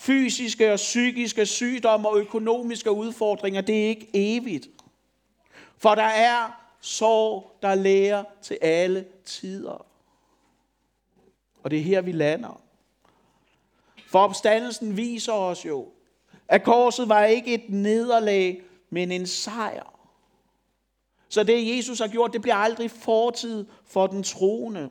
Fysiske 0.00 0.72
og 0.72 0.76
psykiske 0.76 1.46
sygdomme 1.46 2.08
og 2.08 2.18
økonomiske 2.18 2.90
udfordringer, 2.90 3.60
det 3.60 3.84
er 3.84 3.88
ikke 3.88 4.10
evigt. 4.14 4.68
For 5.78 5.94
der 5.94 6.02
er 6.02 6.60
sorg, 6.80 7.58
der 7.62 7.74
lærer 7.74 8.24
til 8.42 8.58
alle 8.62 9.06
tider. 9.24 9.86
Og 11.62 11.70
det 11.70 11.78
er 11.78 11.82
her, 11.82 12.00
vi 12.00 12.12
lander. 12.12 12.60
For 14.06 14.18
opstandelsen 14.18 14.96
viser 14.96 15.32
os 15.32 15.66
jo, 15.66 15.88
at 16.48 16.62
korset 16.62 17.08
var 17.08 17.24
ikke 17.24 17.54
et 17.54 17.70
nederlag, 17.70 18.62
men 18.90 19.12
en 19.12 19.26
sejr. 19.26 20.00
Så 21.28 21.42
det 21.42 21.76
Jesus 21.76 21.98
har 21.98 22.08
gjort, 22.08 22.32
det 22.32 22.42
bliver 22.42 22.56
aldrig 22.56 22.90
fortid 22.90 23.66
for 23.84 24.06
den 24.06 24.22
troende. 24.22 24.90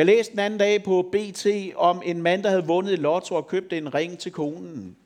Jeg 0.00 0.06
læste 0.06 0.32
den 0.32 0.40
anden 0.40 0.58
dag 0.58 0.82
på 0.82 1.10
BT 1.12 1.46
om 1.76 2.02
en 2.04 2.22
mand, 2.22 2.42
der 2.42 2.48
havde 2.48 2.66
vundet 2.66 2.92
i 2.92 2.96
lotto 2.96 3.34
og 3.34 3.46
købte 3.46 3.78
en 3.78 3.94
ring 3.94 4.18
til 4.18 4.32
konen. 4.32 4.96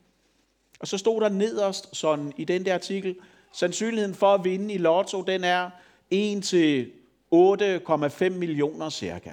Og 0.79 0.87
så 0.87 0.97
stod 0.97 1.21
der 1.21 1.29
nederst 1.29 1.95
sådan 1.95 2.33
i 2.37 2.43
den 2.43 2.65
der 2.65 2.73
artikel, 2.73 3.15
sandsynligheden 3.51 4.15
for 4.15 4.33
at 4.33 4.43
vinde 4.43 4.73
i 4.73 4.77
lotto, 4.77 5.21
den 5.21 5.43
er 5.43 5.69
1 6.09 6.43
til 6.43 6.91
8,5 7.33 8.29
millioner 8.29 8.89
cirka. 8.89 9.31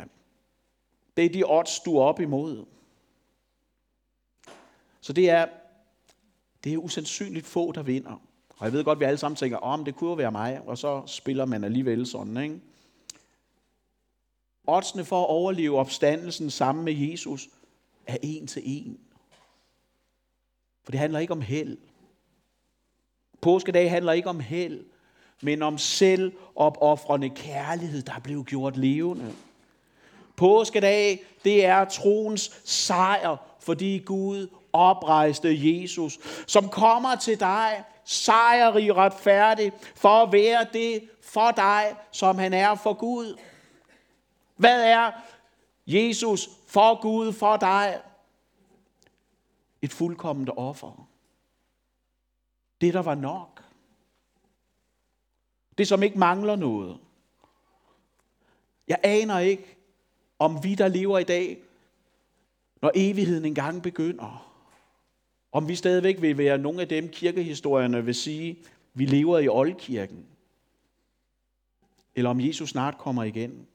Det 1.16 1.24
er 1.24 1.28
de 1.28 1.44
odds, 1.46 1.80
du 1.80 1.98
er 1.98 2.02
op 2.02 2.20
imod. 2.20 2.64
Så 5.00 5.12
det 5.12 5.30
er, 5.30 5.46
det 6.64 6.72
er 6.72 6.78
usandsynligt 6.78 7.46
få, 7.46 7.72
der 7.72 7.82
vinder. 7.82 8.22
Og 8.58 8.64
jeg 8.64 8.72
ved 8.72 8.84
godt, 8.84 8.96
at 8.96 9.00
vi 9.00 9.04
alle 9.04 9.18
sammen 9.18 9.36
tænker, 9.36 9.56
om 9.56 9.80
oh, 9.80 9.86
det 9.86 9.96
kunne 9.96 10.10
jo 10.10 10.16
være 10.16 10.32
mig, 10.32 10.60
og 10.66 10.78
så 10.78 11.02
spiller 11.06 11.44
man 11.44 11.64
alligevel 11.64 12.06
sådan, 12.06 12.36
ikke? 12.36 12.60
Oddsene 14.66 15.04
for 15.04 15.20
at 15.20 15.28
overleve 15.28 15.78
opstandelsen 15.78 16.50
sammen 16.50 16.84
med 16.84 16.92
Jesus 16.92 17.48
er 18.06 18.16
en 18.22 18.46
til 18.46 18.62
en. 18.64 18.98
For 20.84 20.90
det 20.90 21.00
handler 21.00 21.18
ikke 21.18 21.32
om 21.32 21.40
held. 21.40 21.78
Påskedag 23.40 23.90
handler 23.90 24.12
ikke 24.12 24.28
om 24.28 24.40
held, 24.40 24.84
men 25.42 25.62
om 25.62 25.78
selv 25.78 26.32
opoffrende 26.56 27.30
kærlighed, 27.30 28.02
der 28.02 28.18
blev 28.24 28.44
gjort 28.44 28.76
levende. 28.76 29.32
Påskedag, 30.36 31.24
det 31.44 31.64
er 31.64 31.84
troens 31.84 32.60
sejr, 32.64 33.36
fordi 33.60 33.98
Gud 33.98 34.48
oprejste 34.72 35.48
Jesus, 35.72 36.18
som 36.46 36.68
kommer 36.68 37.16
til 37.16 37.40
dig, 37.40 37.84
sejrig 38.04 38.96
retfærdig, 38.96 39.72
for 39.96 40.08
at 40.08 40.32
være 40.32 40.66
det 40.72 41.08
for 41.20 41.50
dig, 41.50 41.96
som 42.10 42.38
han 42.38 42.52
er 42.52 42.74
for 42.74 42.92
Gud. 42.92 43.38
Hvad 44.62 44.84
er 44.84 45.10
Jesus 45.86 46.48
for 46.66 47.00
Gud 47.00 47.32
for 47.32 47.56
dig? 47.56 48.02
Et 49.82 49.92
fuldkomment 49.92 50.50
offer. 50.56 51.08
Det, 52.80 52.94
der 52.94 53.02
var 53.02 53.14
nok. 53.14 53.64
Det, 55.78 55.88
som 55.88 56.02
ikke 56.02 56.18
mangler 56.18 56.56
noget. 56.56 56.98
Jeg 58.88 58.98
aner 59.02 59.38
ikke, 59.38 59.76
om 60.38 60.64
vi, 60.64 60.74
der 60.74 60.88
lever 60.88 61.18
i 61.18 61.24
dag, 61.24 61.62
når 62.82 62.90
evigheden 62.94 63.44
engang 63.44 63.82
begynder, 63.82 64.52
om 65.52 65.68
vi 65.68 65.76
stadigvæk 65.76 66.22
vil 66.22 66.38
være 66.38 66.58
nogle 66.58 66.80
af 66.80 66.88
dem, 66.88 67.08
kirkehistorierne 67.08 68.04
vil 68.04 68.14
sige, 68.14 68.58
vi 68.94 69.04
lever 69.06 69.38
i 69.38 69.48
oldkirken. 69.48 70.26
Eller 72.14 72.30
om 72.30 72.40
Jesus 72.40 72.70
snart 72.70 72.98
kommer 72.98 73.22
igen. 73.22 73.66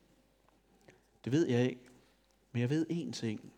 Det 1.27 1.35
ved 1.35 1.47
jeg 1.47 1.63
ikke. 1.63 1.81
Men 2.51 2.61
jeg 2.61 2.69
ved 2.69 2.85
én 2.89 3.11
ting. 3.11 3.51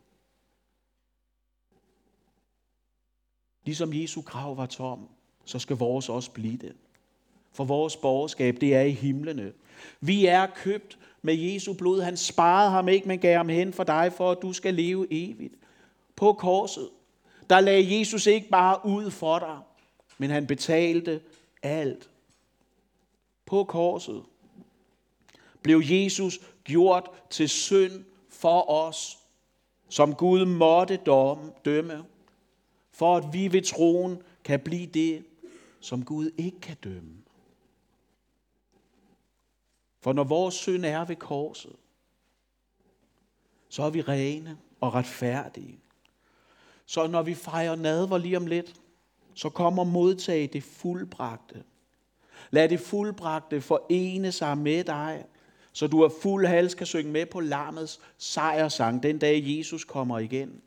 Ligesom 3.65 3.93
Jesu 3.93 4.21
grav 4.21 4.57
var 4.57 4.65
tom, 4.65 5.09
så 5.45 5.59
skal 5.59 5.75
vores 5.75 6.09
også 6.09 6.31
blive 6.31 6.57
det. 6.57 6.75
For 7.51 7.63
vores 7.63 7.97
borgerskab, 7.97 8.57
det 8.61 8.75
er 8.75 8.81
i 8.81 8.91
himlene. 8.91 9.53
Vi 10.01 10.25
er 10.25 10.47
købt 10.55 10.99
med 11.21 11.33
Jesu 11.33 11.73
blod. 11.73 12.01
Han 12.01 12.17
sparede 12.17 12.71
ham 12.71 12.87
ikke, 12.87 13.07
men 13.07 13.19
gav 13.19 13.37
ham 13.37 13.49
hen 13.49 13.73
for 13.73 13.83
dig, 13.83 14.13
for 14.13 14.31
at 14.31 14.37
du 14.41 14.53
skal 14.53 14.73
leve 14.73 15.07
evigt. 15.11 15.53
På 16.15 16.33
korset, 16.33 16.89
der 17.49 17.59
lagde 17.59 17.99
Jesus 17.99 18.27
ikke 18.27 18.49
bare 18.49 18.85
ud 18.85 19.11
for 19.11 19.39
dig, 19.39 19.59
men 20.17 20.29
han 20.29 20.47
betalte 20.47 21.21
alt. 21.63 22.09
På 23.45 23.63
korset 23.63 24.23
blev 25.63 25.81
Jesus 25.83 26.39
gjort 26.69 27.09
til 27.29 27.49
synd 27.49 28.05
for 28.29 28.69
os, 28.69 29.17
som 29.89 30.15
Gud 30.15 30.45
måtte 30.45 30.99
dømme, 31.65 32.05
for 32.91 33.17
at 33.17 33.23
vi 33.33 33.53
ved 33.53 33.61
troen 33.61 34.21
kan 34.43 34.59
blive 34.59 34.87
det, 34.87 35.25
som 35.79 36.05
Gud 36.05 36.31
ikke 36.37 36.59
kan 36.59 36.77
dømme. 36.83 37.15
For 40.01 40.13
når 40.13 40.23
vores 40.23 40.55
synd 40.55 40.85
er 40.85 41.05
ved 41.05 41.15
korset, 41.15 41.75
så 43.69 43.83
er 43.83 43.89
vi 43.89 44.01
rene 44.01 44.57
og 44.81 44.93
retfærdige. 44.93 45.79
Så 46.85 47.07
når 47.07 47.21
vi 47.21 47.33
fejrer 47.33 47.75
nadver 47.75 48.17
lige 48.17 48.37
om 48.37 48.47
lidt, 48.47 48.75
så 49.33 49.49
kommer 49.49 49.83
modtage 49.83 50.47
det 50.47 50.63
fuldbragte. 50.63 51.63
Lad 52.51 52.69
det 52.69 52.79
fuldbragte 52.79 53.61
forene 53.61 54.31
sig 54.31 54.57
med 54.57 54.83
dig, 54.83 55.25
så 55.73 55.87
du 55.87 56.03
af 56.03 56.11
fuld 56.21 56.45
hals 56.45 56.75
kan 56.75 56.87
synge 56.87 57.11
med 57.11 57.25
på 57.25 57.39
lammets 57.39 57.99
sejrsang 58.17 59.03
den 59.03 59.19
dag 59.19 59.43
Jesus 59.45 59.83
kommer 59.83 60.19
igen, 60.19 60.61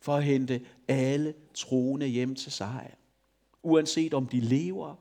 for 0.00 0.16
at 0.16 0.24
hente 0.24 0.66
alle 0.88 1.34
troende 1.54 2.06
hjem 2.06 2.34
til 2.34 2.52
sejr, 2.52 2.94
uanset 3.62 4.14
om 4.14 4.26
de 4.26 4.40
lever 4.40 4.96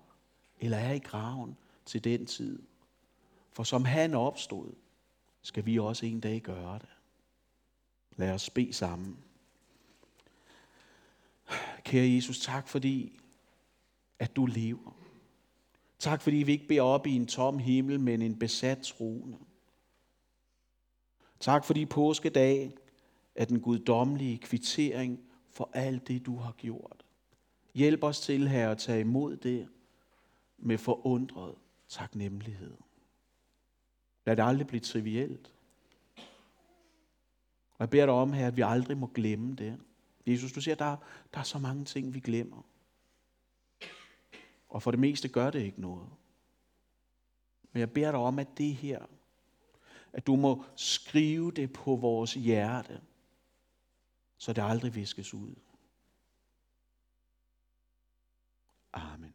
eller 0.59 0.77
er 0.77 0.93
i 0.93 0.99
graven 0.99 1.57
til 1.85 2.03
den 2.03 2.25
tid. 2.25 2.61
For 3.51 3.63
som 3.63 3.85
han 3.85 4.13
opstod, 4.13 4.71
skal 5.41 5.65
vi 5.65 5.79
også 5.79 6.05
en 6.05 6.19
dag 6.19 6.41
gøre 6.41 6.79
det. 6.79 6.89
Lad 8.17 8.31
os 8.31 8.49
bede 8.49 8.73
sammen. 8.73 9.17
Kære 11.83 12.15
Jesus, 12.15 12.39
tak 12.39 12.67
fordi, 12.67 13.19
at 14.19 14.35
du 14.35 14.45
lever. 14.45 14.98
Tak 15.99 16.21
fordi 16.21 16.37
vi 16.37 16.51
ikke 16.51 16.67
beder 16.67 16.81
op 16.81 17.07
i 17.07 17.15
en 17.15 17.27
tom 17.27 17.59
himmel, 17.59 17.99
men 17.99 18.21
en 18.21 18.39
besat 18.39 18.77
trone. 18.77 19.37
Tak 21.39 21.65
fordi 21.65 21.85
påskedag 21.85 22.73
er 23.35 23.45
den 23.45 23.59
guddommelige 23.59 24.37
kvittering 24.37 25.19
for 25.49 25.69
alt 25.73 26.07
det, 26.07 26.25
du 26.25 26.37
har 26.37 26.51
gjort. 26.51 27.05
Hjælp 27.73 28.03
os 28.03 28.21
til, 28.21 28.47
her 28.47 28.71
at 28.71 28.77
tage 28.77 28.99
imod 28.99 29.37
det 29.37 29.67
med 30.57 30.77
forundret 30.77 31.55
taknemmelighed. 31.89 32.77
Lad 34.25 34.35
det 34.35 34.43
aldrig 34.43 34.67
blive 34.67 34.79
trivielt. 34.79 35.53
Og 37.71 37.79
jeg 37.79 37.89
beder 37.89 38.05
dig 38.05 38.15
om 38.15 38.33
her, 38.33 38.47
at 38.47 38.57
vi 38.57 38.61
aldrig 38.61 38.97
må 38.97 39.07
glemme 39.07 39.55
det. 39.55 39.79
Jesus, 40.27 40.51
du 40.51 40.61
siger, 40.61 40.75
der, 40.75 40.95
der 41.33 41.39
er 41.39 41.43
så 41.43 41.59
mange 41.59 41.85
ting, 41.85 42.13
vi 42.13 42.19
glemmer. 42.19 42.68
Og 44.69 44.83
for 44.83 44.91
det 44.91 44.99
meste 44.99 45.27
gør 45.27 45.49
det 45.49 45.61
ikke 45.61 45.81
noget. 45.81 46.09
Men 47.71 47.79
jeg 47.79 47.93
beder 47.93 48.11
dig 48.11 48.19
om, 48.19 48.39
at 48.39 48.57
det 48.57 48.75
her, 48.75 49.05
at 50.13 50.27
du 50.27 50.35
må 50.35 50.63
skrive 50.75 51.51
det 51.51 51.73
på 51.73 51.95
vores 51.95 52.33
hjerte, 52.33 53.01
så 54.37 54.53
det 54.53 54.61
aldrig 54.61 54.95
viskes 54.95 55.33
ud. 55.33 55.55
Amen. 58.93 59.33